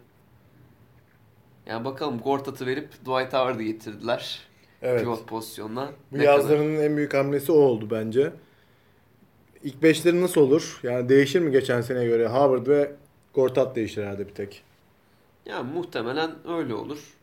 [1.67, 4.46] Yani bakalım Gortat'ı verip Dwight Howard'ı getirdiler.
[4.83, 5.01] Evet.
[5.01, 5.93] Pivot pozisyonuna.
[6.13, 8.33] Bu Ne kadar- yazlarının en büyük hamlesi o oldu bence.
[9.65, 10.81] İlk beşleri nasıl olur?
[10.83, 12.29] Yani değişir mi geçen seneye göre?
[12.29, 12.93] Howard ve
[13.35, 14.63] Gortat değişir herhalde bir tek.
[15.47, 17.15] Yani muhtemelen öyle olur.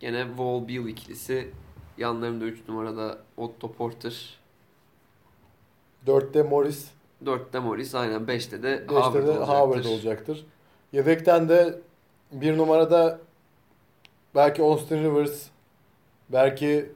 [0.00, 1.50] Gene Wall Beal ikilisi.
[1.98, 4.38] Yanlarında 3 numarada Otto Porter.
[6.06, 6.90] Dörtte Morris,
[7.24, 9.46] 4'te Morris aynen 5'te de beşte Howard de olacaktır.
[9.54, 10.46] Howard olacaktır.
[10.92, 11.78] Yedekten de
[12.32, 13.18] bir numarada
[14.34, 15.46] belki Austin Rivers,
[16.32, 16.92] belki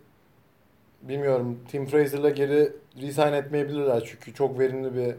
[1.03, 2.73] bilmiyorum Tim Fraser'la geri
[3.03, 5.15] resign etmeyebilirler çünkü çok verimli bir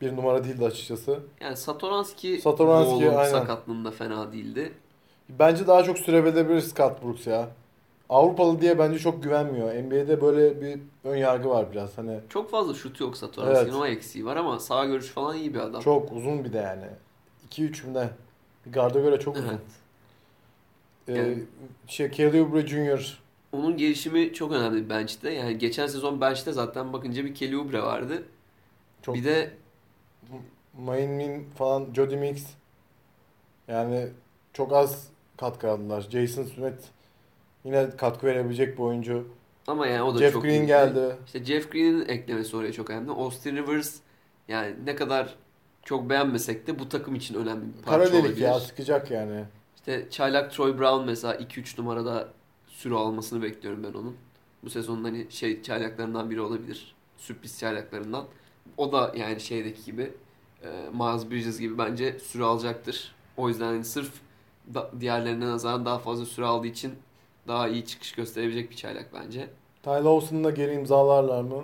[0.00, 1.20] bir numara değildi açıkçası.
[1.40, 3.30] Yani Satoranski, Satoranski, aynen.
[3.30, 4.72] sakatlığında fena değildi.
[5.28, 7.48] Bence daha çok süre verebilir Scott Brooks ya.
[8.08, 9.74] Avrupalı diye bence çok güvenmiyor.
[9.74, 11.98] NBA'de böyle bir ön yargı var biraz.
[11.98, 13.82] Hani Çok fazla şutu yok Satoranski'nin Evet.
[13.82, 15.80] o eksiği var ama sağ görüş falan iyi bir adam.
[15.80, 16.86] çok uzun bir de yani.
[17.50, 18.08] 2-3 mü ne?
[18.66, 19.48] Bir garda göre çok uzun.
[19.48, 19.60] Evet.
[21.08, 21.44] Ee, Yani-
[21.86, 23.21] şey Kelly Oubre Jr.
[23.52, 25.30] Onun gelişimi çok önemli bench'te.
[25.30, 28.22] Yani geçen sezon bench'te zaten bakınca bir Kelly Oubre vardı.
[29.02, 29.50] Çok Bir de
[30.78, 32.46] Main Min falan Jody Mix.
[33.68, 34.08] Yani
[34.52, 36.00] çok az katkı aldılar.
[36.10, 36.82] Jason Smith
[37.64, 39.28] yine katkı verebilecek bir oyuncu.
[39.66, 40.66] ama yani o da Jeff çok Green iyi.
[40.66, 41.16] geldi.
[41.26, 43.10] İşte Jeff Green'in eklemesi oraya çok önemli.
[43.10, 43.96] Austin Rivers
[44.48, 45.34] yani ne kadar
[45.84, 48.40] çok beğenmesek de bu takım için önemli bir parça Kara delik olabilir.
[48.46, 49.44] ya sıkacak yani.
[49.76, 52.28] İşte çaylak Troy Brown mesela 2-3 numarada
[52.82, 54.16] süre almasını bekliyorum ben onun.
[54.64, 56.94] Bu sezonun hani şey çaylaklarından biri olabilir.
[57.16, 58.24] Sürpriz çaylaklarından.
[58.76, 60.10] O da yani şeydeki gibi
[60.62, 63.14] e, Miles Bridges gibi bence süre alacaktır.
[63.36, 64.12] O yüzden hani sırf
[64.74, 66.94] da, diğerlerine nazaran daha fazla süre aldığı için
[67.48, 69.48] daha iyi çıkış gösterebilecek bir çaylak bence.
[69.82, 71.62] Ty Lawson'ı da geri imzalarlar mı?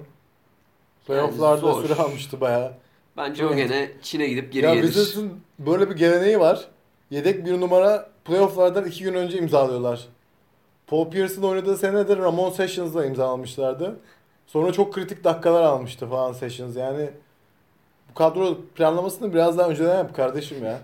[1.06, 1.82] Playoff'larda zor.
[1.82, 2.72] süre almıştı bayağı.
[3.16, 3.68] Bence o Evet.
[3.68, 4.86] gene Çin'e gidip geri ya gelir.
[4.86, 6.68] Wizards'ın böyle bir geleneği var.
[7.10, 10.08] Yedek bir numara playoff'lardan iki gün önce imzalıyorlar.
[10.88, 13.96] Paul Pierce'ın oynadığı senede Ramon Sessions'la imzalamışlardı.
[14.46, 16.76] Sonra çok kritik dakikalar almıştı falan Sessions.
[16.76, 17.10] Yani
[18.10, 20.80] bu kadro planlamasını biraz daha önceden yap kardeşim ya.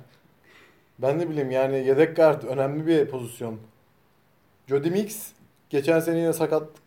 [0.98, 3.58] Ben ne bileyim yani yedek guard önemli bir pozisyon.
[4.66, 5.32] Jody Mix
[5.70, 6.82] geçen sene yine sakatlık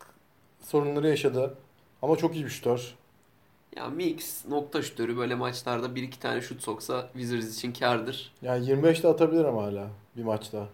[0.61, 1.55] sorunları yaşadı.
[2.01, 2.95] Ama çok iyi bir şutör.
[3.75, 8.33] Ya Mix nokta şutörü böyle maçlarda bir iki tane şut soksa Wizards için kârdır.
[8.41, 9.87] Yani 25 de atabilir ama hala
[10.17, 10.67] bir maçta.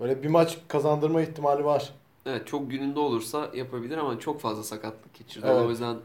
[0.00, 1.92] Böyle bir maç kazandırma ihtimali var.
[2.26, 5.46] Evet çok gününde olursa yapabilir ama çok fazla sakatlık geçirdi.
[5.50, 5.66] Evet.
[5.66, 5.96] O yüzden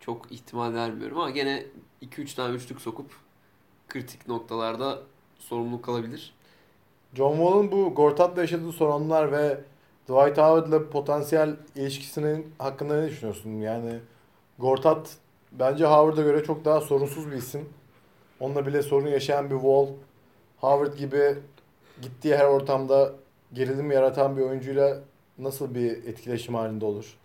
[0.00, 1.66] çok ihtimal vermiyorum ama gene
[2.02, 3.10] 2-3 tane üçlük sokup
[3.88, 4.98] kritik noktalarda
[5.38, 6.34] sorumluluk alabilir.
[7.14, 9.60] John Wall'un bu Gortat'la yaşadığı sorunlar ve
[10.04, 13.50] Dwight Howard'la potansiyel ilişkisinin hakkında ne düşünüyorsun?
[13.50, 13.98] Yani
[14.58, 15.16] Gortat
[15.52, 17.68] bence Howard'a göre çok daha sorunsuz bir isim.
[18.40, 19.86] Onunla bile sorun yaşayan bir Wall.
[20.60, 21.38] Howard gibi
[22.02, 23.12] gittiği her ortamda
[23.52, 25.00] gerilim yaratan bir oyuncuyla
[25.38, 27.16] nasıl bir etkileşim halinde olur?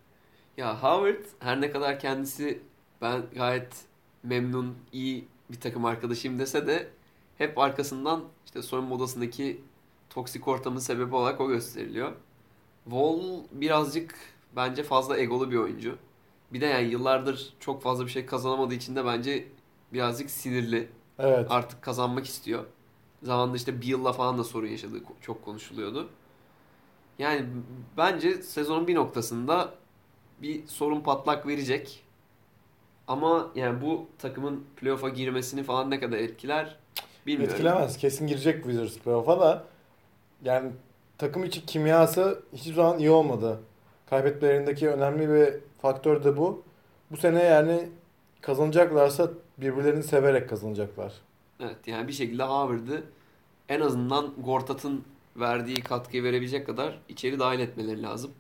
[0.57, 2.61] Ya Howard her ne kadar kendisi
[3.01, 3.74] ben gayet
[4.24, 6.88] memnun, iyi bir takım arkadaşıyım dese de
[7.38, 9.61] hep arkasından işte soyunma odasındaki
[10.09, 12.11] toksik ortamın sebebi olarak o gösteriliyor.
[12.84, 13.20] Wall
[13.51, 14.15] birazcık
[14.55, 15.97] bence fazla egolu bir oyuncu.
[16.53, 19.47] Bir de yani yıllardır çok fazla bir şey kazanamadığı için de bence
[19.93, 20.89] birazcık sinirli.
[21.20, 21.47] Evet.
[21.49, 22.65] Artık kazanmak istiyor.
[23.24, 26.09] Zamanında işte Beal'la falan da sorun yaşadığı çok konuşuluyordu.
[27.20, 27.45] Yani
[27.97, 29.74] bence sezonun bir noktasında
[30.41, 32.03] bir sorun patlak verecek.
[33.07, 36.78] Ama yani bu takımın playoff'a girmesini falan ne kadar etkiler
[37.28, 37.55] bilmiyorum.
[37.55, 37.97] Etkilemez.
[37.97, 39.65] Kesin girecek Wizards playoff'a da.
[40.43, 40.72] Yani
[41.17, 43.59] takım içi kimyası hiçbir zaman iyi olmadı.
[44.09, 46.63] Kaybetmelerindeki önemli bir faktör de bu.
[47.11, 47.89] Bu sene yani
[48.41, 51.13] kazanacaklarsa birbirlerini severek kazanacaklar.
[51.60, 53.03] Evet yani bir şekilde Howard'ı
[53.70, 55.03] en azından Gortat'ın
[55.36, 58.32] verdiği katkıyı verebilecek kadar içeri dahil etmeleri lazım.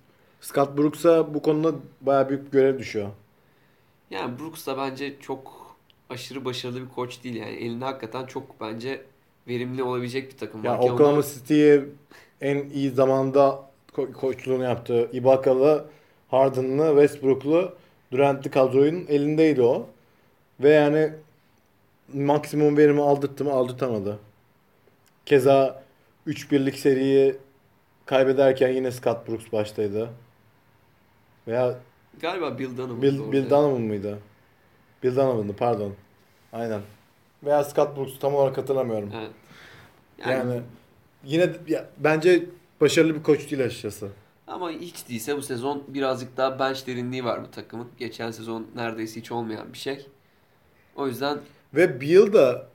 [0.41, 3.09] Scott Brooks'a bu konuda bayağı büyük görev düşüyor.
[4.11, 5.75] Yani Brooks da bence çok
[6.09, 7.51] aşırı başarılı bir koç değil yani.
[7.51, 9.01] Elinde hakikaten çok bence
[9.47, 11.85] verimli olabilecek bir takım Ya var ki Oklahoma onu- City'ye
[12.41, 15.09] en iyi zamanda ko- koçluğunu yaptı.
[15.13, 15.85] Ibaka'lı,
[16.31, 17.73] Harden'lı, Westbrook'lu,
[18.11, 19.87] Durant'li kadroyun elindeydi o.
[20.59, 21.13] Ve yani
[22.13, 24.19] maksimum verimi aldırttı mı aldırtamadı.
[25.25, 25.83] Keza
[26.27, 27.37] 3-1'lik seriyi
[28.05, 30.09] kaybederken yine Scott Brooks baştaydı.
[31.47, 31.79] Veya
[32.21, 33.01] Galiba Bill Donovan.
[33.01, 33.31] Bill.
[33.31, 34.19] Bill Donovan mıydı?
[35.03, 35.93] Bill Donovan'dı pardon.
[36.53, 36.81] Aynen.
[37.43, 39.11] Veya Scott Brooks tam olarak hatırlamıyorum.
[39.17, 39.29] Evet.
[40.17, 40.61] Yani, Yani,
[41.23, 42.45] yine ya, bence
[42.81, 44.09] başarılı bir koç değil açıkçası.
[44.47, 47.87] ama hiç değilse bu sezon birazcık daha bench derinliği var bu takımın.
[47.97, 50.05] Geçen sezon neredeyse hiç olmayan bir şey.
[50.95, 51.37] O yüzden
[51.73, 52.65] Ve Beal da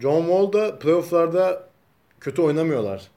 [0.00, 1.68] John Wall da playofflarda
[2.20, 3.08] kötü oynamıyorlar.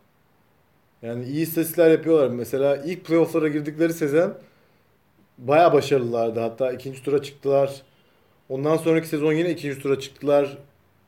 [1.02, 2.28] Yani iyi istatistikler yapıyorlar.
[2.28, 4.34] Mesela ilk playofflara girdikleri sezon
[5.38, 6.40] baya başarılılardı.
[6.40, 7.82] Hatta ikinci tura çıktılar.
[8.50, 10.58] Ondan sonraki sezon yine ikinci tura çıktılar.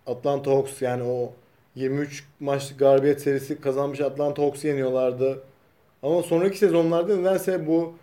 [0.08, 1.34] Atlanta Hawks yani o
[1.76, 5.44] 23 maçlık galibiyet serisi kazanmış Atlanta Hawks'u yeniyorlardı.
[6.04, 7.94] Ama sonraki sezonlarda nedense bu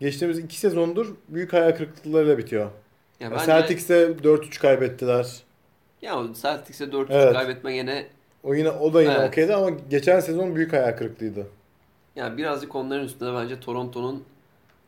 [0.00, 2.64] geçtiğimiz iki sezondur büyük hayal kırıklıklarıyla bitiyor.
[2.64, 2.70] ya
[3.20, 5.45] Ya bence Celtics'e 4-3 kaybettiler.
[6.02, 7.32] Ya Celtics'e 4 Evet.
[7.32, 8.06] kaybetme gene
[8.42, 9.28] O yine o da yine Evet.
[9.28, 11.46] okeydi ama geçen sezon büyük hayal kırıklığıydı.
[12.16, 14.24] ya birazcık onların üstünde bence Toronto'nun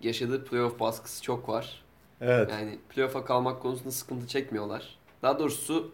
[0.00, 1.82] yaşadığı playoff baskısı çok var.
[2.20, 2.50] Evet.
[2.50, 4.98] Yani playoff'a kalmak konusunda sıkıntı çekmiyorlar.
[5.22, 5.92] Daha doğrusu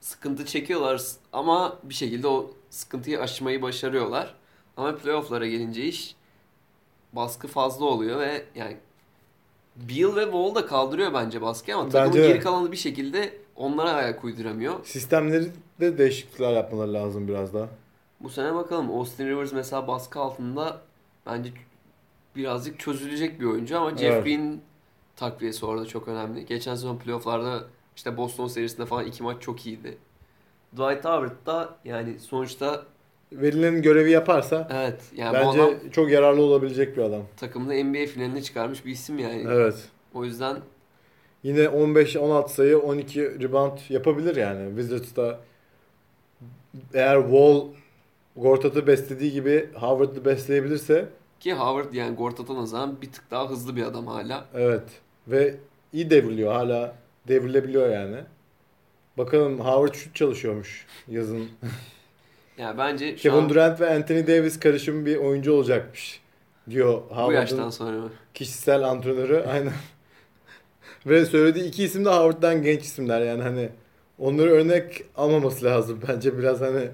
[0.00, 4.34] sıkıntı çekiyorlar ama bir şekilde o sıkıntıyı aşmayı başarıyorlar.
[4.76, 6.16] Ama playoff'lara gelince iş
[7.12, 8.76] baskı fazla oluyor ve yani
[9.76, 13.90] Beal ve Wall da kaldırıyor bence baskıyı ama takımın Bence geri kalanı bir şekilde onlara
[13.90, 14.84] ayak uyduramıyor.
[14.84, 15.48] Sistemleri
[15.80, 17.68] de değişiklikler yapmaları lazım biraz daha.
[18.20, 20.80] Bu sene bakalım Austin Rivers mesela baskı altında
[21.26, 21.52] bence
[22.36, 24.24] birazcık çözülecek bir oyuncu ama Jeff Evet.
[24.24, 24.60] Green
[25.16, 26.46] takviyesi orada çok önemli.
[26.46, 27.64] Geçen sezon playofflarda
[27.96, 29.98] işte Boston serisinde falan iki maç çok iyiydi.
[30.72, 32.82] Dwight Howard da yani sonuçta
[33.32, 37.22] Verilenin görevi yaparsa evet yani bu bence adam çok yararlı olabilecek bir adam.
[37.36, 39.46] takımını NBA finaline çıkarmış bir isim yani.
[39.50, 39.88] Evet.
[40.14, 40.56] O yüzden
[41.42, 44.68] Yine 15-16 sayı 12 rebound yapabilir yani.
[44.68, 45.40] Wizards'ta
[46.94, 47.64] eğer Wall
[48.36, 51.08] Gortat'ı beslediği gibi Howard'ı besleyebilirse
[51.40, 54.44] ki Howard yani Gortat'a nazaran bir tık daha hızlı bir adam hala.
[54.54, 54.82] evet
[55.28, 55.54] ve
[55.92, 56.94] iyi devriliyor hala
[57.28, 58.16] devrilebiliyor yani.
[59.18, 61.48] Bakalım Howard şut çalışıyormuş yazın.
[62.58, 66.20] Yani bence şu Kevin an Durant ve Anthony Davis karışımı bir oyuncu olacakmış
[66.70, 68.10] diyor bu yaştan Howard'ın sonra mı?
[68.34, 69.44] kişisel antrenörü.
[69.52, 69.72] Aynen.
[71.06, 73.68] ve söylediği iki isim de Howard'dan genç isimler yani hani
[74.18, 76.88] onları örnek almaması lazım bence biraz hani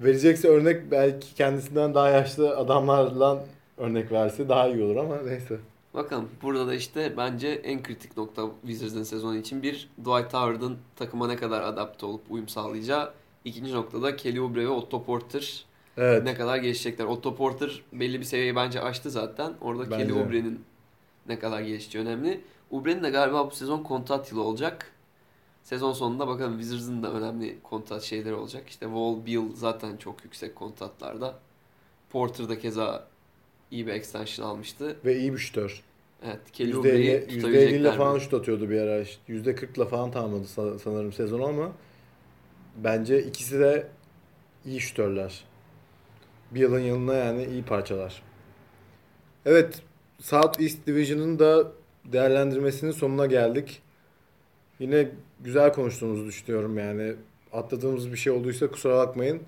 [0.00, 3.44] verecekse örnek belki kendisinden daha yaşlı adamlarla
[3.76, 5.56] örnek verse daha iyi olur ama neyse.
[5.94, 11.26] Bakalım burada da işte bence en kritik nokta Wizards'ın sezonu için bir Dwight Howard'ın takıma
[11.26, 13.12] ne kadar adapte olup uyum sağlayacağı.
[13.46, 15.64] İkinci noktada Kelly Oubre ve Otto Porter
[15.96, 16.22] Evet.
[16.24, 17.04] ne kadar gelişecekler.
[17.04, 19.52] Otto Porter belli bir seviyeyi bence aştı zaten.
[19.60, 19.96] Orada Bence.
[19.96, 20.60] Kelly Oubre'nin
[21.28, 22.40] ne kadar gelişeceği önemli.
[22.70, 24.92] Oubre'nin de galiba bu sezon kontrat yılı olacak.
[25.62, 28.68] Sezon sonunda bakalım Wizards'ın da önemli kontrat şeyleri olacak.
[28.68, 31.38] İşte Wall, Beal zaten çok yüksek kontratlarda.
[32.10, 33.06] Porter da keza
[33.70, 34.96] iyi bir extension almıştı.
[35.04, 35.82] Ve iyi bir şutör.
[36.24, 39.00] Evet, Kelly Oubre'yi %50, %50 ile falan şut atıyordu bir ara.
[39.00, 41.72] İşte %40 ile falan tamamladı sa- sanırım sezon ama
[42.84, 43.86] bence ikisi de
[44.64, 45.44] iyi şütörler.
[46.50, 48.22] Bir yılın yanına yani iyi parçalar.
[49.46, 49.82] Evet,
[50.20, 51.72] South East Division'ın da
[52.04, 53.82] değerlendirmesinin sonuna geldik.
[54.78, 55.08] Yine
[55.40, 57.14] güzel konuştuğumuzu düşünüyorum yani.
[57.52, 59.42] Atladığımız bir şey olduysa kusura bakmayın.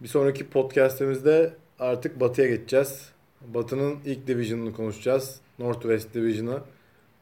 [0.00, 3.10] Bir sonraki podcast'imizde artık Batı'ya geçeceğiz.
[3.40, 5.40] Batı'nın ilk division'ını konuşacağız.
[5.58, 6.60] Northwest Division'ı.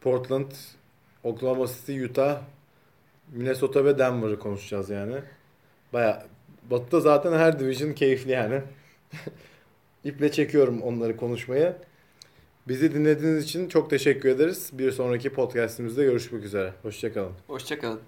[0.01, 0.51] Portland,
[1.23, 2.41] Oklahoma City, Utah,
[3.33, 5.17] Minnesota ve Denver'ı konuşacağız yani.
[5.93, 6.27] Baya
[6.71, 8.63] Batı'da zaten her division keyifli yani.
[10.05, 11.77] İple çekiyorum onları konuşmaya.
[12.69, 14.71] Bizi dinlediğiniz için çok teşekkür ederiz.
[14.73, 16.73] Bir sonraki podcast'imizde görüşmek üzere.
[16.83, 17.33] Hoşçakalın.
[17.47, 18.01] Hoşçakalın.